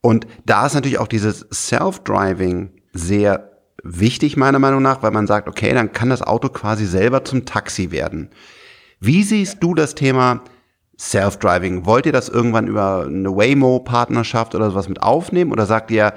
und 0.00 0.26
da 0.46 0.66
ist 0.66 0.74
natürlich 0.74 0.98
auch 0.98 1.08
dieses 1.08 1.46
Self-Driving 1.52 2.70
sehr 2.92 3.55
wichtig, 3.82 4.36
meiner 4.36 4.58
Meinung 4.58 4.82
nach, 4.82 5.02
weil 5.02 5.10
man 5.10 5.26
sagt, 5.26 5.48
okay, 5.48 5.72
dann 5.72 5.92
kann 5.92 6.10
das 6.10 6.22
Auto 6.22 6.48
quasi 6.48 6.86
selber 6.86 7.24
zum 7.24 7.44
Taxi 7.44 7.90
werden. 7.90 8.30
Wie 9.00 9.22
siehst 9.22 9.62
du 9.62 9.74
das 9.74 9.94
Thema 9.94 10.42
Self-Driving? 10.98 11.84
Wollt 11.86 12.06
ihr 12.06 12.12
das 12.12 12.28
irgendwann 12.28 12.66
über 12.66 13.04
eine 13.06 13.36
Waymo-Partnerschaft 13.36 14.54
oder 14.54 14.70
sowas 14.70 14.88
mit 14.88 15.02
aufnehmen? 15.02 15.52
Oder 15.52 15.66
sagt 15.66 15.90
ihr, 15.90 16.14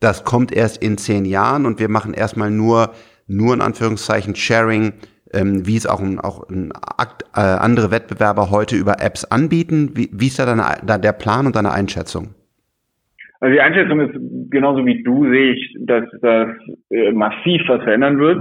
das 0.00 0.24
kommt 0.24 0.52
erst 0.52 0.78
in 0.78 0.98
zehn 0.98 1.24
Jahren 1.24 1.66
und 1.66 1.78
wir 1.78 1.88
machen 1.88 2.14
erstmal 2.14 2.50
nur, 2.50 2.92
nur 3.26 3.54
in 3.54 3.60
Anführungszeichen 3.60 4.34
Sharing, 4.34 4.94
ähm, 5.32 5.66
wie 5.66 5.76
es 5.76 5.86
auch, 5.86 6.02
auch 6.22 6.48
äh, 6.50 7.40
andere 7.40 7.90
Wettbewerber 7.90 8.50
heute 8.50 8.76
über 8.76 9.00
Apps 9.00 9.24
anbieten? 9.24 9.90
Wie, 9.94 10.10
wie 10.12 10.28
ist 10.28 10.38
da 10.38 10.46
deine, 10.46 10.78
da 10.84 10.98
der 10.98 11.12
Plan 11.12 11.46
und 11.46 11.56
deine 11.56 11.72
Einschätzung? 11.72 12.34
Also 13.42 13.54
die 13.54 13.60
Einschätzung 13.60 13.98
ist 13.98 14.14
genauso 14.52 14.86
wie 14.86 15.02
du 15.02 15.24
sehe 15.24 15.54
ich, 15.54 15.76
dass 15.80 16.04
das 16.20 16.48
äh, 16.90 17.10
massiv 17.10 17.60
was 17.66 17.82
verändern 17.82 18.20
wird. 18.20 18.40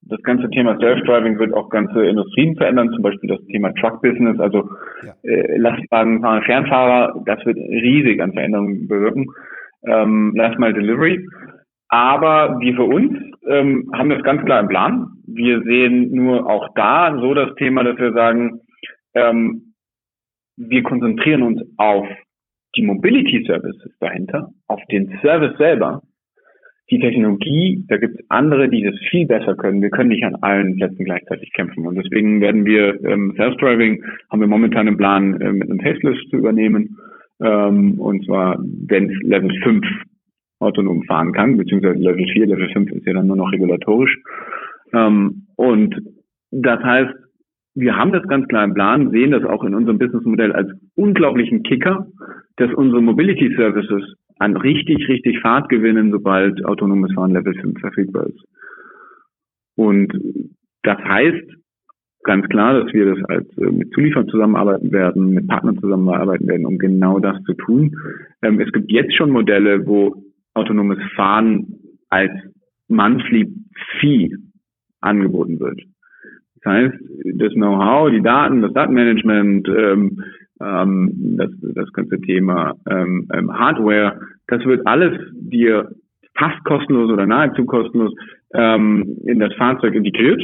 Das 0.00 0.22
ganze 0.22 0.48
Thema 0.48 0.78
Self-Driving 0.78 1.38
wird 1.38 1.52
auch 1.52 1.68
ganze 1.68 2.06
Industrien 2.06 2.56
verändern, 2.56 2.90
zum 2.94 3.02
Beispiel 3.02 3.28
das 3.28 3.44
Thema 3.48 3.74
Truck-Business, 3.74 4.40
also 4.40 4.70
ja. 5.04 5.12
äh, 5.30 5.58
Lastwagenfahrer, 5.58 6.42
Fernfahrer, 6.44 7.22
das 7.26 7.44
wird 7.44 7.58
riesig 7.58 8.22
an 8.22 8.32
Veränderungen 8.32 8.88
bewirken. 8.88 9.26
Ähm, 9.86 10.32
Last 10.34 10.58
Mile 10.58 10.72
Delivery. 10.72 11.22
Aber 11.90 12.58
wir 12.58 12.74
für 12.74 12.84
uns 12.84 13.18
ähm, 13.46 13.90
haben 13.92 14.08
das 14.08 14.22
ganz 14.22 14.42
klar 14.46 14.60
im 14.60 14.68
Plan. 14.68 15.08
Wir 15.26 15.60
sehen 15.60 16.10
nur 16.14 16.48
auch 16.48 16.70
da 16.74 17.14
so 17.20 17.34
das 17.34 17.54
Thema, 17.56 17.84
dass 17.84 17.98
wir 17.98 18.14
sagen, 18.14 18.60
ähm, 19.12 19.74
wir 20.56 20.82
konzentrieren 20.84 21.42
uns 21.42 21.60
auf 21.76 22.06
die 22.76 22.82
Mobility 22.82 23.44
Services 23.46 23.92
dahinter, 24.00 24.50
auf 24.66 24.80
den 24.90 25.18
Service 25.22 25.56
selber, 25.58 26.02
die 26.90 27.00
Technologie, 27.00 27.84
da 27.88 27.98
gibt 27.98 28.18
es 28.18 28.30
andere, 28.30 28.68
die 28.68 28.82
das 28.82 28.94
viel 29.10 29.26
besser 29.26 29.54
können. 29.56 29.82
Wir 29.82 29.90
können 29.90 30.08
nicht 30.08 30.24
an 30.24 30.36
allen 30.36 30.76
Plätzen 30.76 31.04
gleichzeitig 31.04 31.52
kämpfen. 31.52 31.86
Und 31.86 31.96
deswegen 31.96 32.40
werden 32.40 32.64
wir 32.64 33.02
ähm, 33.04 33.34
Self-Driving, 33.36 34.02
haben 34.30 34.40
wir 34.40 34.48
momentan 34.48 34.88
im 34.88 34.96
Plan, 34.96 35.38
äh, 35.40 35.52
mit 35.52 35.70
einem 35.70 35.80
Faceless 35.80 36.16
zu 36.30 36.36
übernehmen. 36.36 36.96
Ähm, 37.42 38.00
und 38.00 38.24
zwar, 38.24 38.58
wenn 38.86 39.10
es 39.10 39.22
Level 39.22 39.52
5 39.62 39.84
autonom 40.60 41.02
fahren 41.04 41.32
kann, 41.32 41.58
beziehungsweise 41.58 41.98
Level 41.98 42.26
4, 42.32 42.46
Level 42.46 42.70
5 42.72 42.90
ist 42.92 43.06
ja 43.06 43.12
dann 43.12 43.26
nur 43.26 43.36
noch 43.36 43.52
regulatorisch. 43.52 44.16
Ähm, 44.94 45.46
und 45.56 45.94
das 46.50 46.82
heißt, 46.82 47.14
wir 47.78 47.96
haben 47.96 48.12
das 48.12 48.26
ganz 48.26 48.48
klar 48.48 48.64
im 48.64 48.74
Plan, 48.74 49.10
sehen 49.10 49.30
das 49.30 49.44
auch 49.44 49.62
in 49.62 49.74
unserem 49.74 49.98
Businessmodell 49.98 50.52
als 50.52 50.68
unglaublichen 50.96 51.62
Kicker, 51.62 52.06
dass 52.56 52.72
unsere 52.74 53.00
Mobility 53.00 53.54
Services 53.54 54.14
an 54.38 54.56
richtig, 54.56 55.08
richtig 55.08 55.38
Fahrt 55.40 55.68
gewinnen, 55.68 56.10
sobald 56.10 56.64
autonomes 56.64 57.12
Fahren 57.14 57.32
Level 57.32 57.54
5 57.54 57.78
verfügbar 57.78 58.26
ist. 58.26 58.44
Und 59.76 60.12
das 60.82 60.98
heißt, 60.98 61.44
ganz 62.24 62.48
klar, 62.48 62.82
dass 62.82 62.92
wir 62.92 63.14
das 63.14 63.24
als 63.26 63.58
äh, 63.58 63.70
mit 63.70 63.92
Zulieferern 63.92 64.28
zusammenarbeiten 64.28 64.90
werden, 64.90 65.30
mit 65.30 65.46
Partnern 65.46 65.78
zusammenarbeiten 65.78 66.48
werden, 66.48 66.66
um 66.66 66.78
genau 66.78 67.20
das 67.20 67.40
zu 67.44 67.54
tun. 67.54 67.96
Ähm, 68.42 68.60
es 68.60 68.72
gibt 68.72 68.90
jetzt 68.90 69.14
schon 69.14 69.30
Modelle, 69.30 69.86
wo 69.86 70.24
autonomes 70.54 70.98
Fahren 71.14 71.78
als 72.08 72.32
Monthly 72.88 73.52
Fee 74.00 74.34
angeboten 75.00 75.60
wird. 75.60 75.80
Das 76.68 76.74
heißt, 76.74 76.94
das 77.36 77.52
Know-how, 77.54 78.10
die 78.10 78.20
Daten, 78.20 78.60
das 78.60 78.74
Datenmanagement, 78.74 79.66
ähm, 79.68 80.22
ähm, 80.60 81.12
das, 81.38 81.50
das 81.62 81.90
ganze 81.94 82.20
Thema 82.20 82.74
ähm, 82.90 83.26
ähm, 83.32 83.58
Hardware, 83.58 84.20
das 84.48 84.62
wird 84.66 84.86
alles 84.86 85.18
dir 85.32 85.90
fast 86.34 86.62
kostenlos 86.64 87.10
oder 87.10 87.26
nahezu 87.26 87.64
kostenlos 87.64 88.12
ähm, 88.52 89.16
in 89.24 89.38
das 89.38 89.54
Fahrzeug 89.54 89.94
integriert. 89.94 90.42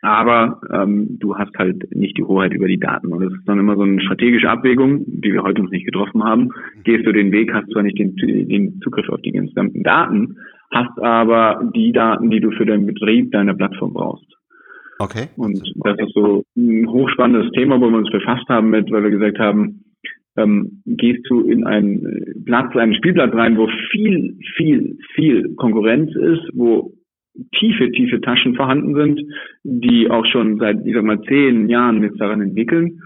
Aber 0.00 0.60
ähm, 0.72 1.18
du 1.18 1.36
hast 1.36 1.58
halt 1.58 1.92
nicht 1.92 2.16
die 2.16 2.22
Hoheit 2.22 2.52
über 2.52 2.68
die 2.68 2.78
Daten. 2.78 3.12
Und 3.12 3.24
das 3.24 3.32
ist 3.32 3.48
dann 3.48 3.58
immer 3.58 3.74
so 3.74 3.82
eine 3.82 4.00
strategische 4.00 4.48
Abwägung, 4.48 5.02
die 5.06 5.32
wir 5.32 5.42
heute 5.42 5.62
uns 5.62 5.72
nicht 5.72 5.86
getroffen 5.86 6.22
haben. 6.22 6.50
Gehst 6.84 7.04
du 7.04 7.10
den 7.10 7.32
Weg, 7.32 7.52
hast 7.52 7.68
zwar 7.72 7.82
nicht 7.82 7.98
den, 7.98 8.14
den 8.14 8.78
Zugriff 8.80 9.08
auf 9.08 9.22
die 9.22 9.32
gesamten 9.32 9.82
Daten, 9.82 10.36
hast 10.70 10.96
aber 11.02 11.68
die 11.74 11.90
Daten, 11.90 12.30
die 12.30 12.38
du 12.38 12.52
für 12.52 12.66
den 12.66 12.86
Betrieb 12.86 13.32
deiner 13.32 13.54
Plattform 13.54 13.92
brauchst. 13.92 14.35
Okay. 14.98 15.28
Und 15.36 15.60
das 15.84 15.98
ist 15.98 16.14
so 16.14 16.44
ein 16.56 16.86
hochspannendes 16.88 17.50
Thema, 17.52 17.80
wo 17.80 17.90
wir 17.90 17.98
uns 17.98 18.10
befasst 18.10 18.48
haben 18.48 18.70
mit, 18.70 18.90
weil 18.90 19.02
wir 19.02 19.10
gesagt 19.10 19.38
haben, 19.38 19.84
ähm, 20.36 20.82
gehst 20.86 21.28
du 21.28 21.42
in 21.42 21.66
einen 21.66 22.44
Platz, 22.44 22.74
einen 22.76 22.94
Spielplatz 22.94 23.34
rein, 23.34 23.56
wo 23.56 23.68
viel, 23.90 24.38
viel, 24.56 24.98
viel 25.14 25.54
Konkurrenz 25.56 26.14
ist, 26.14 26.50
wo 26.54 26.92
tiefe, 27.58 27.90
tiefe 27.92 28.20
Taschen 28.20 28.54
vorhanden 28.54 28.94
sind, 28.94 29.20
die 29.64 30.10
auch 30.10 30.24
schon 30.26 30.58
seit, 30.58 30.84
ich 30.86 30.94
sag 30.94 31.04
mal, 31.04 31.20
zehn 31.22 31.68
Jahren 31.68 32.02
jetzt 32.02 32.20
daran 32.20 32.40
entwickeln 32.40 33.00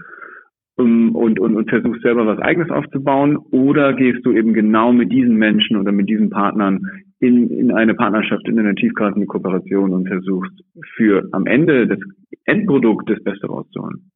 um, 0.77 1.15
und, 1.15 1.39
und, 1.39 1.55
und 1.55 1.69
versuchst 1.69 2.01
selber 2.01 2.25
was 2.25 2.39
eigenes 2.39 2.69
aufzubauen 2.69 3.37
oder 3.51 3.93
gehst 3.93 4.25
du 4.25 4.31
eben 4.31 4.53
genau 4.53 4.93
mit 4.93 5.11
diesen 5.11 5.35
Menschen 5.35 5.77
oder 5.77 5.91
mit 5.91 6.09
diesen 6.09 6.29
Partnern 6.29 6.81
in, 7.21 7.49
in 7.51 7.71
eine 7.71 7.93
Partnerschaft, 7.93 8.47
in 8.47 8.59
eine 8.59 8.75
tiefgreifende 8.75 9.27
Kooperation 9.27 9.93
und 9.93 10.07
versuchst 10.07 10.53
für 10.95 11.29
am 11.31 11.45
Ende 11.45 11.87
das 11.87 11.99
Endprodukt 12.45 13.09
das 13.09 13.23
Beste 13.23 13.47
rauszuholen. 13.47 14.11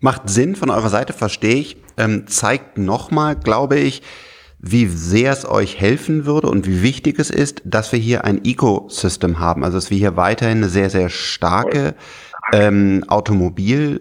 Macht 0.00 0.28
Sinn 0.28 0.54
von 0.54 0.70
eurer 0.70 0.88
Seite, 0.88 1.12
verstehe 1.12 1.56
ich. 1.56 1.76
Ähm, 1.98 2.26
zeigt 2.26 2.78
nochmal, 2.78 3.36
glaube 3.36 3.78
ich, 3.78 4.02
wie 4.58 4.86
sehr 4.86 5.32
es 5.32 5.48
euch 5.48 5.80
helfen 5.80 6.24
würde 6.24 6.48
und 6.48 6.68
wie 6.68 6.82
wichtig 6.82 7.18
es 7.18 7.30
ist, 7.30 7.62
dass 7.64 7.92
wir 7.92 7.98
hier 7.98 8.24
ein 8.24 8.44
Ecosystem 8.44 9.40
haben. 9.40 9.64
Also 9.64 9.76
dass 9.76 9.90
wir 9.90 9.98
hier 9.98 10.16
weiterhin 10.16 10.58
eine 10.58 10.68
sehr, 10.68 10.90
sehr 10.90 11.08
starke 11.08 11.94
ähm, 12.52 13.04
Automobil- 13.08 14.00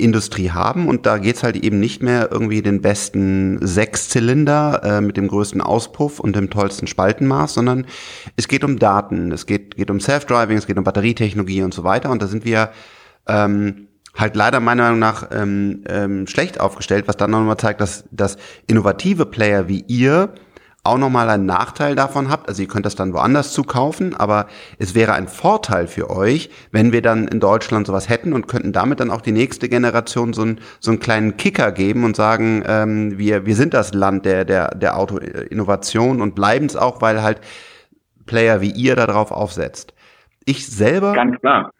Industrie 0.00 0.50
haben. 0.50 0.88
Und 0.88 1.06
da 1.06 1.18
geht's 1.18 1.42
halt 1.42 1.56
eben 1.56 1.80
nicht 1.80 2.02
mehr 2.02 2.28
irgendwie 2.30 2.62
den 2.62 2.80
besten 2.80 3.58
Sechszylinder 3.64 4.80
äh, 4.82 5.00
mit 5.00 5.16
dem 5.16 5.28
größten 5.28 5.60
Auspuff 5.60 6.20
und 6.20 6.36
dem 6.36 6.50
tollsten 6.50 6.86
Spaltenmaß, 6.86 7.54
sondern 7.54 7.86
es 8.36 8.48
geht 8.48 8.64
um 8.64 8.78
Daten, 8.78 9.32
es 9.32 9.46
geht, 9.46 9.76
geht 9.76 9.90
um 9.90 10.00
Self-Driving, 10.00 10.56
es 10.56 10.66
geht 10.66 10.78
um 10.78 10.84
Batterietechnologie 10.84 11.62
und 11.62 11.74
so 11.74 11.84
weiter. 11.84 12.10
Und 12.10 12.22
da 12.22 12.26
sind 12.26 12.44
wir 12.44 12.70
ähm, 13.26 13.88
halt 14.16 14.36
leider 14.36 14.60
meiner 14.60 14.84
Meinung 14.84 14.98
nach 14.98 15.28
ähm, 15.30 15.84
ähm, 15.88 16.26
schlecht 16.26 16.60
aufgestellt, 16.60 17.06
was 17.06 17.16
dann 17.16 17.30
nochmal 17.30 17.56
zeigt, 17.56 17.80
dass, 17.80 18.04
dass 18.10 18.36
innovative 18.66 19.26
Player 19.26 19.68
wie 19.68 19.84
ihr 19.86 20.34
auch 20.82 20.98
nochmal 20.98 21.28
einen 21.28 21.46
Nachteil 21.46 21.94
davon 21.94 22.30
habt. 22.30 22.48
Also 22.48 22.62
ihr 22.62 22.68
könnt 22.68 22.86
das 22.86 22.94
dann 22.94 23.12
woanders 23.12 23.52
zukaufen, 23.52 24.16
aber 24.16 24.46
es 24.78 24.94
wäre 24.94 25.12
ein 25.12 25.28
Vorteil 25.28 25.86
für 25.86 26.10
euch, 26.10 26.50
wenn 26.72 26.92
wir 26.92 27.02
dann 27.02 27.28
in 27.28 27.40
Deutschland 27.40 27.86
sowas 27.86 28.08
hätten 28.08 28.32
und 28.32 28.48
könnten 28.48 28.72
damit 28.72 29.00
dann 29.00 29.10
auch 29.10 29.20
die 29.20 29.32
nächste 29.32 29.68
Generation 29.68 30.32
so, 30.32 30.42
einen 30.42 30.60
so 30.80 30.90
einen 30.90 31.00
kleinen 31.00 31.36
Kicker 31.36 31.72
geben 31.72 32.04
und 32.04 32.16
sagen, 32.16 32.62
ähm, 32.66 33.18
wir, 33.18 33.44
wir 33.44 33.56
sind 33.56 33.74
das 33.74 33.92
Land 33.92 34.24
der, 34.24 34.44
der, 34.44 34.74
der 34.74 34.96
Autoinnovation 34.96 36.22
und 36.22 36.34
bleiben 36.34 36.66
es 36.66 36.76
auch, 36.76 37.02
weil 37.02 37.22
halt 37.22 37.40
Player 38.24 38.60
wie 38.60 38.70
ihr 38.70 38.96
darauf 38.96 39.32
aufsetzt. 39.32 39.92
Ich 40.46 40.66
selber 40.66 41.14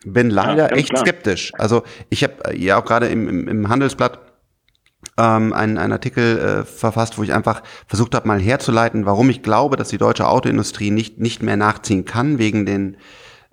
bin 0.04 0.30
leider 0.30 0.70
ja, 0.70 0.76
echt 0.76 0.90
klar. 0.90 1.06
skeptisch. 1.06 1.52
Also 1.56 1.82
ich 2.10 2.22
habe 2.22 2.34
äh, 2.44 2.58
ja 2.58 2.78
auch 2.78 2.84
gerade 2.84 3.06
im, 3.06 3.28
im, 3.28 3.48
im 3.48 3.68
Handelsblatt 3.68 4.18
ähm, 5.16 5.52
einen, 5.52 5.78
einen 5.78 5.92
Artikel 5.92 6.38
äh, 6.38 6.64
verfasst, 6.64 7.18
wo 7.18 7.22
ich 7.22 7.32
einfach 7.32 7.62
versucht 7.86 8.14
habe, 8.14 8.28
mal 8.28 8.40
herzuleiten, 8.40 9.06
warum 9.06 9.30
ich 9.30 9.42
glaube, 9.42 9.76
dass 9.76 9.88
die 9.88 9.98
deutsche 9.98 10.28
Autoindustrie 10.28 10.90
nicht, 10.90 11.18
nicht 11.18 11.42
mehr 11.42 11.56
nachziehen 11.56 12.04
kann, 12.04 12.38
wegen 12.38 12.66
den, 12.66 12.96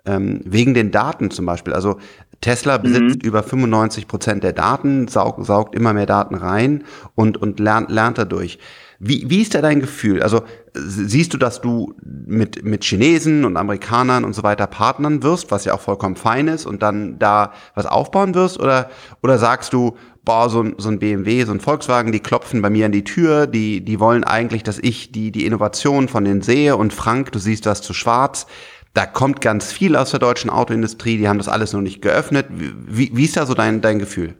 ähm, 0.06 0.40
wegen 0.44 0.74
den 0.74 0.90
Daten 0.90 1.30
zum 1.30 1.46
Beispiel. 1.46 1.72
Also 1.74 1.98
Tesla 2.40 2.78
mhm. 2.78 2.82
besitzt 2.82 3.22
mhm. 3.22 3.28
über 3.28 3.42
95 3.42 4.08
Prozent 4.08 4.44
der 4.44 4.52
Daten, 4.52 5.08
saug, 5.08 5.44
saugt 5.44 5.74
immer 5.74 5.92
mehr 5.92 6.06
Daten 6.06 6.34
rein 6.34 6.84
und, 7.14 7.36
und 7.36 7.60
lernt, 7.60 7.90
lernt 7.90 8.18
dadurch. 8.18 8.58
Wie, 9.00 9.30
wie 9.30 9.42
ist 9.42 9.54
da 9.54 9.62
dein 9.62 9.78
Gefühl? 9.78 10.22
Also 10.22 10.42
siehst 10.74 11.32
du, 11.32 11.38
dass 11.38 11.60
du 11.60 11.94
mit, 12.02 12.64
mit 12.64 12.82
Chinesen 12.82 13.44
und 13.44 13.56
Amerikanern 13.56 14.24
und 14.24 14.34
so 14.34 14.42
weiter 14.42 14.66
partnern 14.66 15.22
wirst, 15.22 15.52
was 15.52 15.64
ja 15.64 15.74
auch 15.74 15.80
vollkommen 15.80 16.16
fein 16.16 16.48
ist 16.48 16.66
und 16.66 16.82
dann 16.82 17.18
da 17.18 17.52
was 17.74 17.86
aufbauen 17.86 18.34
wirst? 18.34 18.58
Oder, 18.58 18.90
oder 19.22 19.38
sagst 19.38 19.72
du, 19.72 19.96
boah, 20.28 20.50
so, 20.50 20.62
so 20.76 20.90
ein 20.90 20.98
BMW, 20.98 21.42
so 21.44 21.52
ein 21.52 21.60
Volkswagen, 21.60 22.12
die 22.12 22.20
klopfen 22.20 22.60
bei 22.60 22.68
mir 22.68 22.84
an 22.84 22.92
die 22.92 23.02
Tür, 23.02 23.46
die, 23.46 23.82
die 23.82 23.98
wollen 23.98 24.24
eigentlich, 24.24 24.62
dass 24.62 24.78
ich 24.78 25.10
die, 25.10 25.32
die 25.32 25.46
Innovation 25.46 26.06
von 26.06 26.22
denen 26.22 26.42
sehe 26.42 26.76
und 26.76 26.92
Frank, 26.92 27.32
du 27.32 27.38
siehst 27.38 27.64
das 27.64 27.80
zu 27.80 27.94
schwarz. 27.94 28.46
Da 28.92 29.06
kommt 29.06 29.40
ganz 29.40 29.72
viel 29.72 29.96
aus 29.96 30.10
der 30.10 30.20
deutschen 30.20 30.50
Autoindustrie, 30.50 31.16
die 31.16 31.28
haben 31.28 31.38
das 31.38 31.48
alles 31.48 31.72
noch 31.72 31.80
nicht 31.80 32.02
geöffnet. 32.02 32.44
Wie, 32.50 33.10
wie 33.14 33.24
ist 33.24 33.38
da 33.38 33.46
so 33.46 33.54
dein, 33.54 33.80
dein 33.80 33.98
Gefühl? 33.98 34.34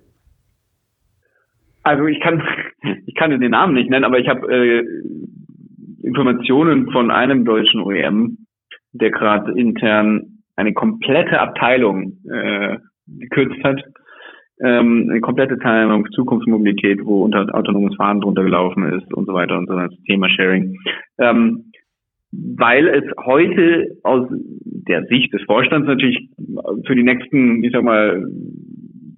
Also 1.85 2.07
ich 2.07 2.21
kann, 2.21 2.43
ich 3.07 3.15
kann 3.15 3.31
den 3.31 3.51
Namen 3.51 3.73
nicht 3.73 3.89
nennen, 3.89 4.05
aber 4.05 4.19
ich 4.19 4.29
habe 4.29 4.47
äh, 4.53 4.85
Informationen 6.03 6.91
von 6.93 7.11
einem 7.11 7.47
deutschen 7.47 7.81
OEM, 7.81 8.37
der 8.93 9.11
gerade 9.11 9.59
intern 9.59 10.43
eine 10.55 10.75
komplette 10.75 11.41
Abteilung 11.41 12.19
äh, 12.31 12.77
gekürzt 13.07 13.65
hat. 13.65 13.83
Ähm, 14.61 15.09
eine 15.11 15.21
komplette 15.21 15.59
Teilung 15.59 16.07
Zukunftsmobilität, 16.13 17.05
wo 17.05 17.23
unter 17.23 17.47
autonomes 17.55 17.95
Fahren 17.97 18.21
drunter 18.21 18.43
gelaufen 18.43 18.93
ist 18.93 19.13
und 19.15 19.27
so 19.27 19.35
weiter 19.35 19.57
und 19.57 19.69
so 19.69 19.75
weiter, 19.75 19.89
das 19.89 20.05
Thema 20.05 20.29
Sharing. 20.29 20.77
Ähm, 21.19 21.65
weil 22.33 22.89
es 22.89 23.05
heute 23.25 23.97
aus 24.03 24.29
der 24.31 25.05
Sicht 25.07 25.33
des 25.33 25.43
Vorstands 25.45 25.87
natürlich 25.87 26.29
für 26.87 26.95
die 26.95 27.03
nächsten, 27.03 27.63
ich 27.63 27.73
sag 27.73 27.83
mal, 27.83 28.27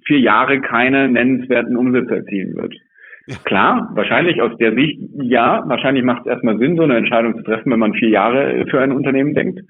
vier 0.07 0.21
Jahre 0.21 0.61
keine 0.61 1.09
nennenswerten 1.09 1.77
Umsätze 1.77 2.17
erzielen 2.17 2.55
wird. 2.57 2.75
Klar, 3.45 3.91
wahrscheinlich 3.95 4.41
aus 4.43 4.57
der 4.59 4.75
Sicht, 4.75 5.01
ja, 5.23 5.63
wahrscheinlich 5.67 6.05
macht 6.05 6.23
es 6.23 6.33
erstmal 6.33 6.59
Sinn, 6.59 6.77
so 6.77 6.83
eine 6.83 6.97
Entscheidung 6.97 7.37
zu 7.37 7.43
treffen, 7.43 7.71
wenn 7.71 7.79
man 7.79 7.95
vier 7.95 8.09
Jahre 8.09 8.65
für 8.69 8.81
ein 8.81 8.93
Unternehmen 8.93 9.35
denkt. 9.35 9.61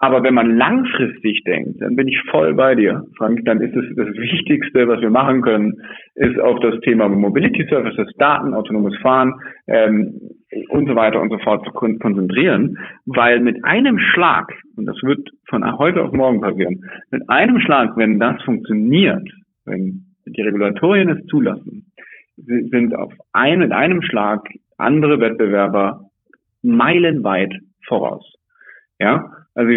Aber 0.00 0.22
wenn 0.22 0.34
man 0.34 0.56
langfristig 0.56 1.42
denkt, 1.44 1.80
dann 1.80 1.96
bin 1.96 2.06
ich 2.06 2.20
voll 2.30 2.54
bei 2.54 2.76
dir, 2.76 3.04
Frank, 3.16 3.44
dann 3.44 3.60
ist 3.60 3.74
es 3.74 3.96
das 3.96 4.06
Wichtigste, 4.16 4.86
was 4.86 5.00
wir 5.00 5.10
machen 5.10 5.42
können, 5.42 5.82
ist 6.14 6.38
auf 6.38 6.60
das 6.60 6.78
Thema 6.80 7.08
Mobility 7.08 7.66
Services, 7.68 8.08
Daten, 8.16 8.54
autonomes 8.54 8.96
Fahren 8.98 9.34
ähm, 9.66 10.20
und 10.68 10.86
so 10.86 10.94
weiter 10.94 11.20
und 11.20 11.30
so 11.30 11.38
fort 11.38 11.64
zu 11.64 11.72
konzentrieren, 11.72 12.78
weil 13.06 13.40
mit 13.40 13.64
einem 13.64 13.98
Schlag, 13.98 14.52
und 14.76 14.86
das 14.86 15.02
wird 15.02 15.28
von 15.48 15.64
heute 15.78 16.04
auf 16.04 16.12
morgen 16.12 16.40
passieren, 16.40 16.84
mit 17.10 17.28
einem 17.28 17.58
Schlag, 17.58 17.96
wenn 17.96 18.20
das 18.20 18.40
funktioniert, 18.44 19.28
wenn 19.64 20.04
die 20.26 20.42
Regulatorien 20.42 21.08
es 21.08 21.26
zulassen, 21.26 21.92
sind 22.36 22.94
auf 22.94 23.12
ein, 23.32 23.58
mit 23.58 23.72
einem 23.72 24.02
Schlag 24.02 24.48
andere 24.76 25.18
Wettbewerber 25.18 26.04
meilenweit 26.62 27.52
voraus. 27.84 28.24
Ja, 29.00 29.32
also 29.58 29.72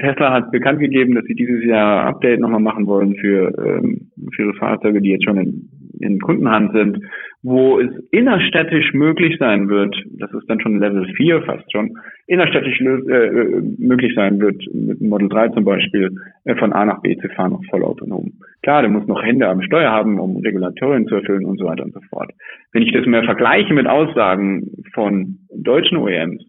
Tesla 0.00 0.32
hat 0.32 0.50
bekannt 0.52 0.80
gegeben, 0.80 1.14
dass 1.14 1.24
sie 1.26 1.34
dieses 1.34 1.62
Jahr 1.64 2.06
Update 2.06 2.40
nochmal 2.40 2.60
machen 2.60 2.86
wollen 2.86 3.14
für, 3.16 3.52
ähm, 3.58 4.10
für 4.34 4.44
ihre 4.44 4.54
Fahrzeuge, 4.54 5.02
die 5.02 5.10
jetzt 5.10 5.24
schon 5.24 5.36
in, 5.36 5.68
in 6.00 6.18
Kundenhand 6.18 6.72
sind, 6.72 6.98
wo 7.42 7.78
es 7.78 7.90
innerstädtisch 8.10 8.94
möglich 8.94 9.36
sein 9.38 9.68
wird, 9.68 9.94
das 10.18 10.32
ist 10.32 10.48
dann 10.48 10.60
schon 10.60 10.78
Level 10.78 11.06
4 11.14 11.42
fast 11.42 11.70
schon, 11.70 11.90
innerstädtisch 12.26 12.80
äh, 12.80 13.60
möglich 13.76 14.14
sein 14.14 14.40
wird, 14.40 14.62
mit 14.72 15.02
Model 15.02 15.28
3 15.28 15.48
zum 15.48 15.64
Beispiel, 15.64 16.10
äh, 16.44 16.54
von 16.54 16.72
A 16.72 16.86
nach 16.86 17.02
B 17.02 17.14
zu 17.18 17.28
fahren, 17.28 17.52
auch 17.52 17.64
vollautonom. 17.68 18.32
Klar, 18.62 18.80
der 18.80 18.90
muss 18.90 19.06
noch 19.06 19.22
Hände 19.22 19.46
am 19.46 19.60
Steuer 19.60 19.90
haben, 19.90 20.18
um 20.20 20.38
Regulatorien 20.38 21.06
zu 21.06 21.16
erfüllen 21.16 21.44
und 21.44 21.58
so 21.58 21.66
weiter 21.66 21.84
und 21.84 21.92
so 21.92 22.00
fort. 22.08 22.32
Wenn 22.72 22.82
ich 22.82 22.92
das 22.92 23.04
mehr 23.04 23.24
vergleiche 23.24 23.74
mit 23.74 23.86
Aussagen 23.86 24.70
von 24.94 25.36
deutschen 25.54 25.98
OEMs, 25.98 26.42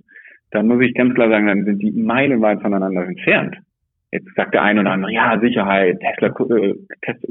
dann 0.53 0.67
muss 0.67 0.81
ich 0.81 0.93
ganz 0.93 1.13
klar 1.15 1.29
sagen, 1.29 1.47
dann 1.47 1.65
sind 1.65 1.81
die 1.81 1.91
meilenweit 1.91 2.61
voneinander 2.61 3.05
entfernt. 3.05 3.57
Jetzt 4.13 4.29
sagt 4.35 4.53
der 4.53 4.61
eine 4.61 4.81
oder 4.81 4.91
andere, 4.91 5.11
ja, 5.11 5.39
Sicherheit, 5.39 5.99
Tesla 5.99 6.27
äh, 6.55 6.75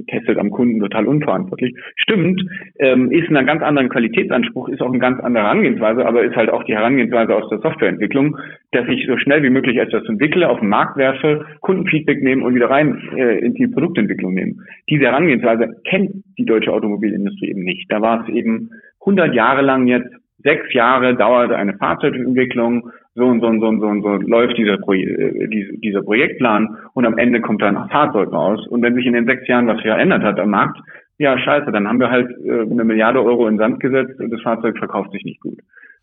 testet 0.09 0.37
am 0.37 0.51
Kunden 0.51 0.81
total 0.81 1.07
unverantwortlich. 1.07 1.77
Stimmt, 1.95 2.43
ähm, 2.81 3.13
ist 3.13 3.31
ein 3.31 3.47
ganz 3.47 3.63
anderen 3.63 3.89
Qualitätsanspruch, 3.89 4.69
ist 4.69 4.83
auch 4.83 4.89
eine 4.89 4.99
ganz 4.99 5.21
andere 5.21 5.45
Herangehensweise, 5.45 6.05
aber 6.05 6.25
ist 6.25 6.35
halt 6.35 6.51
auch 6.51 6.65
die 6.65 6.75
Herangehensweise 6.75 7.37
aus 7.37 7.49
der 7.51 7.61
Softwareentwicklung, 7.61 8.37
dass 8.73 8.89
ich 8.89 9.07
so 9.07 9.17
schnell 9.17 9.45
wie 9.45 9.51
möglich 9.51 9.77
etwas 9.77 10.05
entwickle, 10.09 10.49
auf 10.49 10.59
den 10.59 10.71
Markt 10.71 10.97
werfe, 10.97 11.47
Kundenfeedback 11.61 12.21
nehme 12.21 12.45
und 12.45 12.57
wieder 12.57 12.69
rein 12.69 13.01
äh, 13.17 13.39
in 13.39 13.55
die 13.55 13.69
Produktentwicklung 13.69 14.35
nehme. 14.35 14.55
Diese 14.91 15.05
Herangehensweise 15.05 15.81
kennt 15.89 16.11
die 16.37 16.47
deutsche 16.47 16.73
Automobilindustrie 16.73 17.51
eben 17.51 17.63
nicht. 17.63 17.93
Da 17.93 18.03
war 18.03 18.27
es 18.27 18.35
eben 18.35 18.71
100 19.03 19.33
Jahre 19.35 19.63
lang 19.63 19.87
jetzt, 19.87 20.11
sechs 20.43 20.73
Jahre 20.73 21.15
dauerte 21.15 21.57
eine 21.57 21.75
Fahrzeugentwicklung, 21.75 22.91
so 23.15 23.27
und 23.27 23.41
so 23.41 23.47
und 23.47 23.61
so 23.61 23.67
und 23.67 23.81
so 23.81 23.87
und 23.87 24.03
so 24.03 24.09
läuft 24.27 24.57
dieser, 24.57 24.79
Pro 24.79 24.95
äh, 24.95 25.49
dieser 25.49 26.03
Projektplan 26.03 26.77
und 26.95 27.05
am 27.05 27.19
Ende 27.19 27.41
kommt 27.41 27.61
dann 27.61 27.77
ein 27.77 27.91
Fahrzeug 27.91 28.33
raus. 28.33 28.67
Und 28.69 28.83
wenn 28.83 28.95
sich 28.95 29.07
in 29.07 29.13
den 29.13 29.27
sechs 29.27 29.47
Jahren 29.49 29.67
was 29.67 29.81
verändert 29.83 30.23
hat 30.23 30.41
am 30.41 30.51
Markt, 30.51 30.79
ja 31.19 31.39
scheiße, 31.39 31.71
dann 31.73 31.87
haben 31.87 32.01
wir 32.01 32.11
halt 32.11 32.31
äh, 32.45 32.61
eine 32.61 32.85
Milliarde 32.85 33.23
Euro 33.23 33.47
in 33.49 33.59
Sand 33.59 33.81
gesetzt 33.81 34.19
und 34.19 34.31
das 34.31 34.41
Fahrzeug 34.41 34.79
verkauft 34.79 35.13
sich 35.13 35.25
nicht 35.25 35.41
gut. 35.41 35.59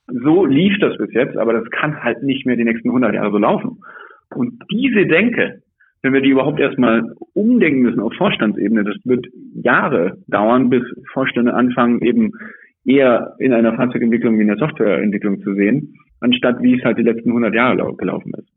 So 0.07 0.45
lief 0.45 0.77
das 0.79 0.97
bis 0.97 1.11
jetzt, 1.13 1.37
aber 1.37 1.53
das 1.53 1.69
kann 1.71 2.03
halt 2.03 2.23
nicht 2.23 2.45
mehr 2.45 2.55
die 2.55 2.63
nächsten 2.63 2.89
100 2.89 3.13
Jahre 3.13 3.31
so 3.31 3.37
laufen. 3.37 3.79
Und 4.35 4.63
diese 4.71 5.07
Denke, 5.07 5.61
wenn 6.03 6.13
wir 6.13 6.21
die 6.21 6.29
überhaupt 6.29 6.59
erstmal 6.59 7.03
umdenken 7.33 7.81
müssen 7.81 7.99
auf 7.99 8.13
Vorstandsebene, 8.13 8.83
das 8.83 8.95
wird 9.03 9.27
Jahre 9.55 10.17
dauern, 10.27 10.69
bis 10.69 10.83
Vorstände 11.11 11.53
anfangen, 11.53 12.01
eben 12.01 12.31
eher 12.85 13.35
in 13.39 13.53
einer 13.53 13.75
Fahrzeugentwicklung 13.75 14.37
wie 14.37 14.43
in 14.43 14.47
der 14.47 14.57
Softwareentwicklung 14.57 15.41
zu 15.41 15.53
sehen 15.55 15.95
anstatt 16.19 16.61
wie 16.61 16.77
es 16.77 16.83
halt 16.83 16.97
die 16.97 17.03
letzten 17.03 17.29
100 17.29 17.53
Jahre 17.53 17.95
gelaufen 17.95 18.33
ist. 18.37 18.47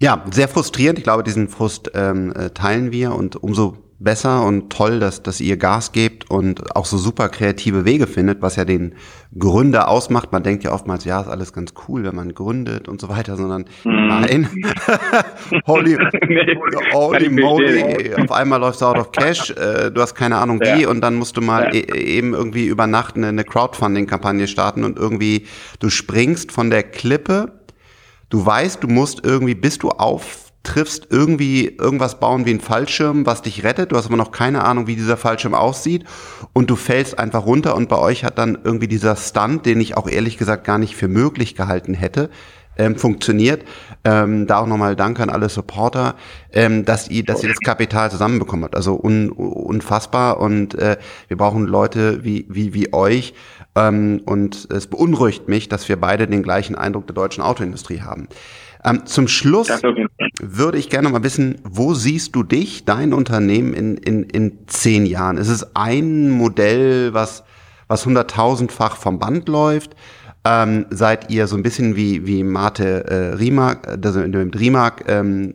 Ja, 0.00 0.24
sehr 0.30 0.48
frustrierend. 0.48 0.98
Ich 0.98 1.04
glaube, 1.04 1.22
diesen 1.22 1.48
Frust 1.48 1.90
ähm, 1.94 2.32
äh, 2.36 2.50
teilen 2.50 2.92
wir 2.92 3.14
und 3.14 3.36
umso 3.36 3.83
besser 3.98 4.44
und 4.44 4.70
toll, 4.70 4.98
dass, 4.98 5.22
dass 5.22 5.40
ihr 5.40 5.56
Gas 5.56 5.92
gebt 5.92 6.30
und 6.30 6.74
auch 6.76 6.84
so 6.84 6.98
super 6.98 7.28
kreative 7.28 7.84
Wege 7.84 8.06
findet, 8.06 8.42
was 8.42 8.56
ja 8.56 8.64
den 8.64 8.94
Gründer 9.38 9.88
ausmacht. 9.88 10.32
Man 10.32 10.42
denkt 10.42 10.64
ja 10.64 10.72
oftmals, 10.72 11.04
ja, 11.04 11.20
ist 11.20 11.28
alles 11.28 11.52
ganz 11.52 11.74
cool, 11.88 12.04
wenn 12.04 12.14
man 12.14 12.34
gründet 12.34 12.88
und 12.88 13.00
so 13.00 13.08
weiter, 13.08 13.36
sondern 13.36 13.62
mm. 13.84 14.06
nein. 14.06 14.48
holy, 15.66 15.96
holy 16.92 17.28
moly, 17.30 18.14
auf 18.14 18.32
einmal 18.32 18.60
läufst 18.60 18.82
du 18.82 18.86
out 18.86 18.98
of 18.98 19.12
cash, 19.12 19.50
äh, 19.56 19.90
du 19.90 20.00
hast 20.00 20.14
keine 20.14 20.36
Ahnung 20.36 20.60
wie 20.60 20.82
ja. 20.82 20.88
und 20.88 21.00
dann 21.00 21.14
musst 21.14 21.36
du 21.36 21.40
mal 21.40 21.74
ja. 21.74 21.80
e 21.80 22.16
eben 22.18 22.34
irgendwie 22.34 22.66
über 22.66 22.86
Nacht 22.86 23.16
eine, 23.16 23.28
eine 23.28 23.44
Crowdfunding-Kampagne 23.44 24.48
starten 24.48 24.84
und 24.84 24.98
irgendwie, 24.98 25.46
du 25.78 25.88
springst 25.88 26.52
von 26.52 26.70
der 26.70 26.82
Klippe 26.82 27.52
du 28.30 28.44
weißt, 28.44 28.82
du 28.82 28.88
musst 28.88 29.24
irgendwie, 29.24 29.54
bis 29.54 29.78
du 29.78 29.90
auftriffst, 30.64 31.08
irgendwie 31.10 31.66
irgendwas 31.66 32.18
bauen 32.18 32.46
wie 32.46 32.54
ein 32.54 32.60
Fallschirm, 32.60 33.26
was 33.26 33.42
dich 33.42 33.64
rettet. 33.64 33.92
Du 33.92 33.96
hast 33.96 34.06
aber 34.06 34.16
noch 34.16 34.32
keine 34.32 34.64
Ahnung, 34.64 34.86
wie 34.86 34.96
dieser 34.96 35.16
Fallschirm 35.16 35.54
aussieht. 35.54 36.04
Und 36.52 36.70
du 36.70 36.76
fällst 36.76 37.18
einfach 37.18 37.44
runter 37.44 37.76
und 37.76 37.88
bei 37.88 37.98
euch 37.98 38.24
hat 38.24 38.38
dann 38.38 38.58
irgendwie 38.64 38.88
dieser 38.88 39.16
Stunt, 39.16 39.66
den 39.66 39.80
ich 39.80 39.96
auch 39.96 40.08
ehrlich 40.08 40.38
gesagt 40.38 40.64
gar 40.64 40.78
nicht 40.78 40.96
für 40.96 41.08
möglich 41.08 41.54
gehalten 41.54 41.92
hätte, 41.92 42.30
ähm, 42.76 42.96
funktioniert. 42.96 43.64
Ähm, 44.04 44.46
da 44.46 44.58
auch 44.58 44.66
nochmal 44.66 44.96
Danke 44.96 45.22
an 45.22 45.30
alle 45.30 45.48
Supporter, 45.48 46.14
ähm, 46.52 46.84
dass 46.84 47.08
ihr, 47.08 47.24
dass 47.24 47.42
ihr 47.42 47.50
das 47.50 47.60
Kapital 47.60 48.10
zusammenbekommen 48.10 48.64
habt. 48.64 48.74
Also 48.74 48.98
un, 49.00 49.30
unfassbar 49.30 50.40
und 50.40 50.74
äh, 50.74 50.96
wir 51.28 51.36
brauchen 51.36 51.66
Leute 51.66 52.24
wie, 52.24 52.46
wie, 52.48 52.72
wie 52.74 52.92
euch, 52.92 53.34
ähm, 53.76 54.22
und 54.24 54.68
es 54.70 54.86
beunruhigt 54.86 55.48
mich, 55.48 55.68
dass 55.68 55.88
wir 55.88 55.96
beide 56.00 56.26
den 56.26 56.42
gleichen 56.42 56.74
Eindruck 56.74 57.06
der 57.06 57.14
deutschen 57.14 57.42
Autoindustrie 57.42 58.00
haben. 58.00 58.28
Ähm, 58.84 59.06
zum 59.06 59.28
Schluss 59.28 59.68
würde 60.40 60.78
ich 60.78 60.90
gerne 60.90 61.08
mal 61.08 61.22
wissen, 61.22 61.60
wo 61.64 61.94
siehst 61.94 62.36
du 62.36 62.42
dich, 62.42 62.84
dein 62.84 63.14
Unternehmen 63.14 63.72
in, 63.72 63.96
in, 63.96 64.24
in 64.24 64.58
zehn 64.66 65.06
Jahren? 65.06 65.38
Ist 65.38 65.48
es 65.48 65.74
ein 65.74 66.30
Modell, 66.30 67.14
was, 67.14 67.44
was 67.88 68.04
hunderttausendfach 68.04 68.96
vom 68.96 69.18
Band 69.18 69.48
läuft? 69.48 69.96
Ähm, 70.46 70.86
seid 70.90 71.30
ihr 71.30 71.46
so 71.46 71.56
ein 71.56 71.62
bisschen 71.62 71.96
wie, 71.96 72.26
wie 72.26 72.44
Mate 72.44 73.04
äh, 73.08 73.34
Rimac, 73.34 73.88
also 74.04 74.20
mit 74.20 74.60
Rimac 74.60 75.04
ähm, 75.08 75.54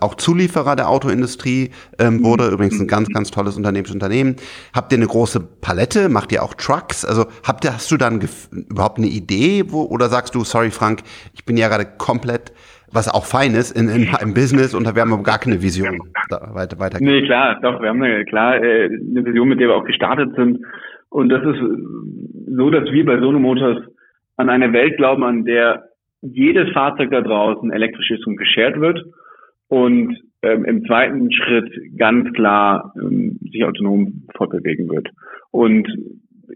auch 0.00 0.14
Zulieferer 0.14 0.76
der 0.76 0.90
Autoindustrie 0.90 1.70
ähm, 1.98 2.18
mhm. 2.18 2.24
wurde, 2.24 2.48
übrigens 2.48 2.78
ein 2.80 2.86
ganz, 2.86 3.08
ganz 3.08 3.30
tolles 3.30 3.56
Unternehmensunternehmen. 3.56 4.36
Habt 4.74 4.92
ihr 4.92 4.98
eine 4.98 5.06
große 5.06 5.40
Palette? 5.60 6.10
Macht 6.10 6.32
ihr 6.32 6.42
auch 6.42 6.54
Trucks? 6.54 7.04
Also 7.04 7.24
habt 7.46 7.64
ihr, 7.64 7.72
hast 7.72 7.90
du 7.90 7.96
dann 7.96 8.20
überhaupt 8.68 8.98
eine 8.98 9.06
Idee, 9.06 9.64
wo, 9.68 9.84
oder 9.84 10.08
sagst 10.08 10.34
du, 10.34 10.44
sorry 10.44 10.70
Frank, 10.70 11.00
ich 11.32 11.44
bin 11.46 11.56
ja 11.56 11.68
gerade 11.68 11.86
komplett 11.98 12.52
was 12.92 13.12
auch 13.12 13.24
fein 13.24 13.54
ist 13.54 13.76
in, 13.76 13.88
in, 13.88 14.08
im 14.22 14.34
Business 14.34 14.72
und 14.72 14.84
wir 14.94 15.02
haben 15.02 15.12
aber 15.12 15.24
gar 15.24 15.38
keine 15.38 15.60
Vision 15.60 15.98
da 16.28 16.54
weiter, 16.54 16.78
weiter. 16.78 16.98
Nee, 17.00 17.22
klar, 17.22 17.58
doch, 17.60 17.82
wir 17.82 17.88
haben 17.88 18.00
eine, 18.00 18.24
klar 18.24 18.62
äh, 18.62 18.84
eine 18.84 19.24
Vision, 19.24 19.48
mit 19.48 19.58
der 19.58 19.68
wir 19.68 19.74
auch 19.74 19.84
gestartet 19.84 20.30
sind. 20.36 20.60
Und 21.08 21.28
das 21.28 21.42
ist 21.42 21.60
so, 22.56 22.70
dass 22.70 22.90
wir 22.92 23.04
bei 23.04 23.18
Sono 23.18 23.40
Motors 23.40 23.78
an 24.36 24.48
eine 24.48 24.72
Welt 24.72 24.96
glauben, 24.96 25.22
an 25.22 25.44
der 25.44 25.88
jedes 26.22 26.70
Fahrzeug 26.72 27.10
da 27.10 27.20
draußen 27.20 27.70
elektrisch 27.70 28.10
ist 28.10 28.26
und 28.26 28.36
geshared 28.36 28.80
wird 28.80 29.04
und 29.68 30.16
ähm, 30.42 30.64
im 30.64 30.84
zweiten 30.86 31.30
Schritt 31.32 31.98
ganz 31.98 32.32
klar 32.32 32.92
ähm, 33.00 33.38
sich 33.50 33.64
autonom 33.64 34.26
fortbewegen 34.36 34.88
wird. 34.88 35.08
Und 35.50 35.86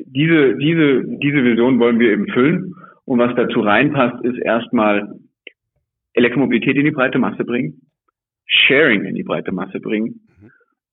diese, 0.07 0.57
diese, 0.57 1.05
diese 1.05 1.45
Vision 1.45 1.79
wollen 1.79 1.99
wir 1.99 2.13
eben 2.13 2.29
füllen. 2.29 2.75
Und 3.05 3.19
was 3.19 3.35
dazu 3.37 3.61
reinpasst, 3.61 4.23
ist 4.25 4.39
erstmal 4.39 5.09
Elektromobilität 6.15 6.77
in 6.77 6.85
die 6.85 6.91
breite 6.91 7.19
Masse 7.19 7.45
bringen, 7.45 7.81
Sharing 8.47 9.05
in 9.05 9.15
die 9.15 9.23
breite 9.23 9.53
Masse 9.53 9.81
bringen 9.81 10.21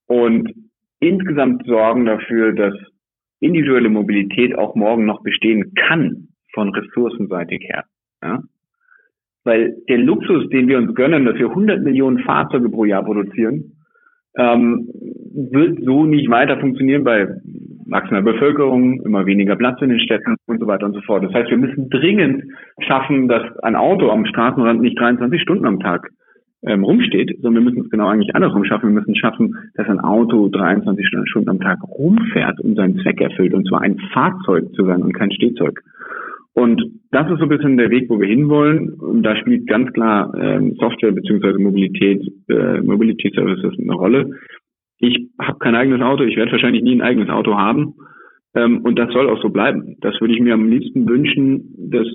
und 0.08 0.54
insgesamt 1.00 1.66
sorgen 1.66 2.06
dafür, 2.06 2.54
dass 2.54 2.74
individuelle 3.40 3.90
Mobilität 3.90 4.58
auch 4.58 4.76
morgen 4.76 5.06
noch 5.06 5.24
bestehen 5.24 5.74
kann 5.76 6.30
von 6.56 6.74
ressourcenseitig 6.74 7.62
her. 7.62 7.84
Ja? 8.24 8.42
Weil 9.44 9.76
der 9.88 10.00
Luxus, 10.00 10.50
den 10.50 10.68
wir 10.68 10.80
uns 10.80 10.96
gönnen, 10.96 11.26
dass 11.26 11.36
wir 11.36 11.50
100 11.50 11.84
Millionen 11.84 12.20
Fahrzeuge 12.20 12.70
pro 12.70 12.86
Jahr 12.86 13.04
produzieren, 13.04 13.76
ähm, 14.38 14.90
wird 15.52 15.84
so 15.84 16.06
nicht 16.06 16.30
weiter 16.30 16.60
funktionieren 16.60 17.04
bei 17.04 17.28
wachsender 17.88 18.24
Bevölkerung, 18.24 19.02
immer 19.06 19.26
weniger 19.26 19.56
Platz 19.56 19.82
in 19.82 19.90
den 19.90 20.00
Städten 20.00 20.36
und 20.48 20.60
so 20.60 20.68
weiter 20.68 20.88
und 20.88 20.94
so 20.94 21.02
fort. 21.02 21.24
Das 21.24 21.34
heißt, 21.34 21.52
wir 21.52 21.58
müssen 21.58 21.90
dringend 21.90 22.44
schaffen, 22.80 23.28
dass 23.28 23.44
ein 23.60 23.76
Auto 23.76 24.10
am 24.10 24.26
Straßenrand 24.26 24.82
nicht 24.82 25.00
23 25.00 25.42
Stunden 25.42 25.66
am 25.66 25.80
Tag 25.80 26.10
ähm, 26.64 26.84
rumsteht, 26.84 27.38
sondern 27.42 27.64
wir 27.64 27.72
müssen 27.72 27.86
es 27.86 27.92
genau 27.92 28.08
eigentlich 28.08 28.34
andersrum 28.36 28.66
schaffen. 28.66 28.90
Wir 28.90 29.00
müssen 29.00 29.16
schaffen, 29.16 29.56
dass 29.76 29.88
ein 29.88 30.00
Auto 30.00 30.50
23 30.50 31.06
Stunden 31.30 31.50
am 31.50 31.60
Tag 31.60 31.78
rumfährt 31.84 32.60
und 32.60 32.76
seinen 32.76 32.98
Zweck 33.00 33.22
erfüllt, 33.22 33.54
und 33.54 33.68
zwar 33.68 33.82
ein 33.82 34.00
Fahrzeug 34.14 34.74
zu 34.74 34.86
sein 34.86 35.04
und 35.04 35.14
kein 35.14 35.32
Stehzeug. 35.32 35.82
Und 36.56 36.82
das 37.12 37.30
ist 37.30 37.40
so 37.40 37.44
ein 37.44 37.50
bisschen 37.50 37.76
der 37.76 37.90
Weg, 37.90 38.10
wo 38.10 38.18
wir 38.18 38.28
hinwollen. 38.28 38.94
Und 38.94 39.24
da 39.24 39.36
spielt 39.36 39.68
ganz 39.68 39.92
klar 39.92 40.34
ähm, 40.40 40.76
Software 40.80 41.12
beziehungsweise 41.12 41.60
Mobilität, 41.60 42.26
äh, 42.48 42.80
Mobility 42.80 43.30
Services 43.36 43.78
eine 43.78 43.94
Rolle. 43.94 44.32
Ich 45.00 45.30
habe 45.38 45.60
kein 45.60 45.76
eigenes 45.76 46.02
Auto, 46.02 46.24
ich 46.24 46.38
werde 46.38 46.54
wahrscheinlich 46.54 46.82
nie 46.82 46.96
ein 46.96 47.02
eigenes 47.02 47.30
Auto 47.30 47.56
haben. 47.56 47.96
Ähm, 48.56 48.80
und 48.84 48.98
das 48.98 49.12
soll 49.12 49.30
auch 49.30 49.42
so 49.42 49.50
bleiben. 49.50 49.98
Das 50.00 50.20
würde 50.22 50.34
ich 50.34 50.40
mir 50.40 50.54
am 50.54 50.70
liebsten 50.70 51.10
wünschen, 51.10 51.76
dass 51.92 52.08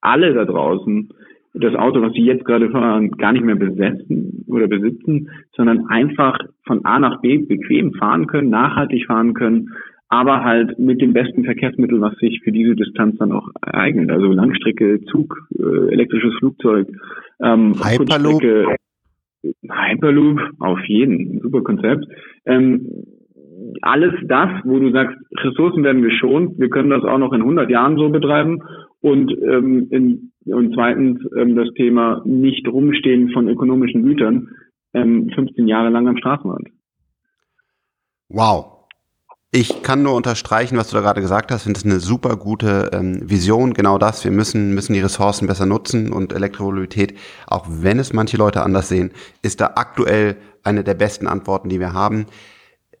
alle 0.00 0.32
da 0.32 0.46
draußen 0.46 1.10
das 1.52 1.74
Auto, 1.74 2.00
was 2.00 2.14
sie 2.14 2.24
jetzt 2.24 2.46
gerade 2.46 2.70
fahren, 2.70 3.10
gar 3.12 3.32
nicht 3.32 3.44
mehr 3.44 3.56
besetzen 3.56 4.44
oder 4.46 4.68
besitzen, 4.68 5.28
sondern 5.54 5.86
einfach 5.88 6.38
von 6.66 6.82
A 6.86 6.98
nach 6.98 7.20
B 7.20 7.38
bequem 7.38 7.92
fahren 7.92 8.26
können, 8.26 8.48
nachhaltig 8.48 9.04
fahren 9.06 9.34
können 9.34 9.68
aber 10.08 10.44
halt 10.44 10.78
mit 10.78 11.00
dem 11.00 11.12
besten 11.12 11.44
Verkehrsmittel, 11.44 12.00
was 12.00 12.16
sich 12.16 12.40
für 12.44 12.52
diese 12.52 12.76
Distanz 12.76 13.18
dann 13.18 13.32
auch 13.32 13.48
eignet. 13.60 14.10
Also 14.10 14.26
Langstrecke, 14.26 15.00
Zug, 15.10 15.48
äh, 15.58 15.92
elektrisches 15.92 16.34
Flugzeug, 16.38 16.88
ähm, 17.42 17.74
Hyperloop. 17.74 18.42
Hyperloop, 19.68 20.40
auf 20.58 20.80
jeden, 20.86 21.40
super 21.40 21.62
Konzept. 21.62 22.04
Ähm, 22.44 23.04
alles 23.82 24.14
das, 24.24 24.48
wo 24.64 24.78
du 24.78 24.90
sagst, 24.92 25.16
Ressourcen 25.38 25.84
werden 25.84 26.02
geschont, 26.02 26.58
wir 26.58 26.68
können 26.68 26.90
das 26.90 27.04
auch 27.04 27.18
noch 27.18 27.32
in 27.32 27.42
100 27.42 27.70
Jahren 27.70 27.96
so 27.96 28.08
betreiben 28.08 28.62
und 29.00 29.32
ähm, 29.42 29.88
in, 29.90 30.32
und 30.46 30.74
zweitens 30.74 31.20
ähm, 31.36 31.56
das 31.56 31.72
Thema 31.74 32.22
nicht 32.24 32.66
rumstehen 32.68 33.30
von 33.30 33.48
ökonomischen 33.48 34.02
Gütern 34.02 34.48
ähm, 34.94 35.30
15 35.34 35.66
Jahre 35.66 35.90
lang 35.90 36.08
am 36.08 36.16
Straßenrand. 36.16 36.68
Wow, 38.28 38.75
ich 39.56 39.82
kann 39.82 40.02
nur 40.02 40.12
unterstreichen, 40.12 40.76
was 40.76 40.90
du 40.90 40.96
da 40.96 41.00
gerade 41.00 41.22
gesagt 41.22 41.50
hast. 41.50 41.60
Ich 41.60 41.64
finde 41.64 41.78
es 41.78 41.84
eine 41.86 41.98
super 41.98 42.36
gute 42.36 42.90
ähm, 42.92 43.22
Vision. 43.22 43.72
Genau 43.72 43.96
das. 43.96 44.22
Wir 44.22 44.30
müssen, 44.30 44.74
müssen 44.74 44.92
die 44.92 45.00
Ressourcen 45.00 45.46
besser 45.46 45.64
nutzen 45.64 46.12
und 46.12 46.34
Elektromobilität, 46.34 47.16
auch 47.46 47.64
wenn 47.66 47.98
es 47.98 48.12
manche 48.12 48.36
Leute 48.36 48.62
anders 48.62 48.88
sehen, 48.88 49.12
ist 49.40 49.62
da 49.62 49.72
aktuell 49.76 50.36
eine 50.62 50.84
der 50.84 50.92
besten 50.92 51.26
Antworten, 51.26 51.70
die 51.70 51.80
wir 51.80 51.94
haben. 51.94 52.26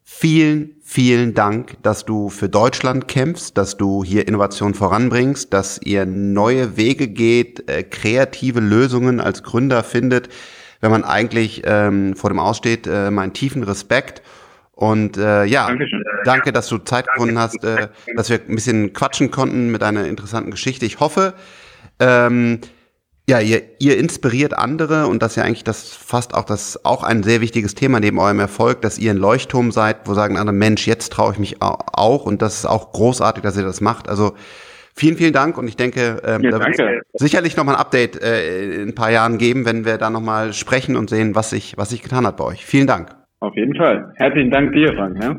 Vielen, 0.02 0.76
vielen 0.82 1.34
Dank, 1.34 1.76
dass 1.82 2.06
du 2.06 2.30
für 2.30 2.48
Deutschland 2.48 3.06
kämpfst, 3.06 3.58
dass 3.58 3.76
du 3.76 4.02
hier 4.02 4.26
Innovation 4.26 4.72
voranbringst, 4.72 5.52
dass 5.52 5.78
ihr 5.82 6.06
neue 6.06 6.78
Wege 6.78 7.08
geht, 7.08 7.68
äh, 7.68 7.82
kreative 7.82 8.60
Lösungen 8.60 9.20
als 9.20 9.42
Gründer 9.42 9.84
findet 9.84 10.30
wenn 10.80 10.90
man 10.90 11.04
eigentlich 11.04 11.62
ähm, 11.64 12.14
vor 12.16 12.30
dem 12.30 12.38
Aussteht, 12.38 12.86
äh, 12.86 13.10
meinen 13.10 13.32
tiefen 13.32 13.62
Respekt. 13.62 14.22
Und 14.76 15.16
äh, 15.16 15.46
ja, 15.46 15.68
Dankeschön. 15.68 16.04
danke, 16.24 16.52
dass 16.52 16.68
du 16.68 16.76
Zeit 16.76 17.06
gefunden 17.08 17.38
hast, 17.38 17.64
äh, 17.64 17.88
dass 18.14 18.28
wir 18.28 18.40
ein 18.46 18.54
bisschen 18.54 18.92
quatschen 18.92 19.30
konnten 19.30 19.70
mit 19.70 19.82
einer 19.82 20.04
interessanten 20.04 20.50
Geschichte. 20.50 20.84
Ich 20.84 21.00
hoffe, 21.00 21.32
ähm, 21.98 22.60
ja, 23.26 23.40
ihr, 23.40 23.62
ihr 23.78 23.96
inspiriert 23.96 24.52
andere 24.52 25.06
und 25.06 25.22
das 25.22 25.32
ist 25.32 25.36
ja 25.36 25.44
eigentlich 25.44 25.64
das 25.64 25.94
fast 25.94 26.34
auch 26.34 26.44
das 26.44 26.84
auch 26.84 27.04
ein 27.04 27.22
sehr 27.22 27.40
wichtiges 27.40 27.74
Thema 27.74 28.00
neben 28.00 28.18
eurem 28.18 28.38
Erfolg, 28.38 28.82
dass 28.82 28.98
ihr 28.98 29.12
ein 29.12 29.16
Leuchtturm 29.16 29.72
seid, 29.72 30.00
wo 30.04 30.12
sagen 30.12 30.36
andere 30.36 30.54
Mensch, 30.54 30.86
jetzt 30.86 31.10
traue 31.10 31.32
ich 31.32 31.38
mich 31.38 31.62
auch 31.62 32.26
und 32.26 32.42
das 32.42 32.58
ist 32.58 32.66
auch 32.66 32.92
großartig, 32.92 33.42
dass 33.42 33.56
ihr 33.56 33.64
das 33.64 33.80
macht. 33.80 34.10
Also 34.10 34.34
vielen, 34.94 35.16
vielen 35.16 35.32
Dank 35.32 35.56
und 35.56 35.68
ich 35.68 35.76
denke, 35.76 36.20
ähm, 36.22 36.42
ja, 36.42 36.50
da 36.50 36.60
wird 36.60 36.78
es 36.78 37.20
sicherlich 37.22 37.56
nochmal 37.56 37.76
ein 37.76 37.80
Update 37.80 38.22
äh, 38.22 38.82
in 38.82 38.90
ein 38.90 38.94
paar 38.94 39.10
Jahren 39.10 39.38
geben, 39.38 39.64
wenn 39.64 39.86
wir 39.86 39.96
da 39.96 40.10
nochmal 40.10 40.52
sprechen 40.52 40.96
und 40.96 41.08
sehen, 41.08 41.34
was 41.34 41.48
sich 41.48 41.78
was 41.78 41.88
sich 41.88 42.02
getan 42.02 42.26
hat 42.26 42.36
bei 42.36 42.44
euch. 42.44 42.66
Vielen 42.66 42.86
Dank. 42.86 43.25
Auf 43.46 43.54
jeden 43.54 43.76
Fall. 43.76 44.12
Herzlichen 44.16 44.50
Dank 44.50 44.72
dir, 44.72 44.92
Frank. 44.94 45.22
Ja? 45.22 45.36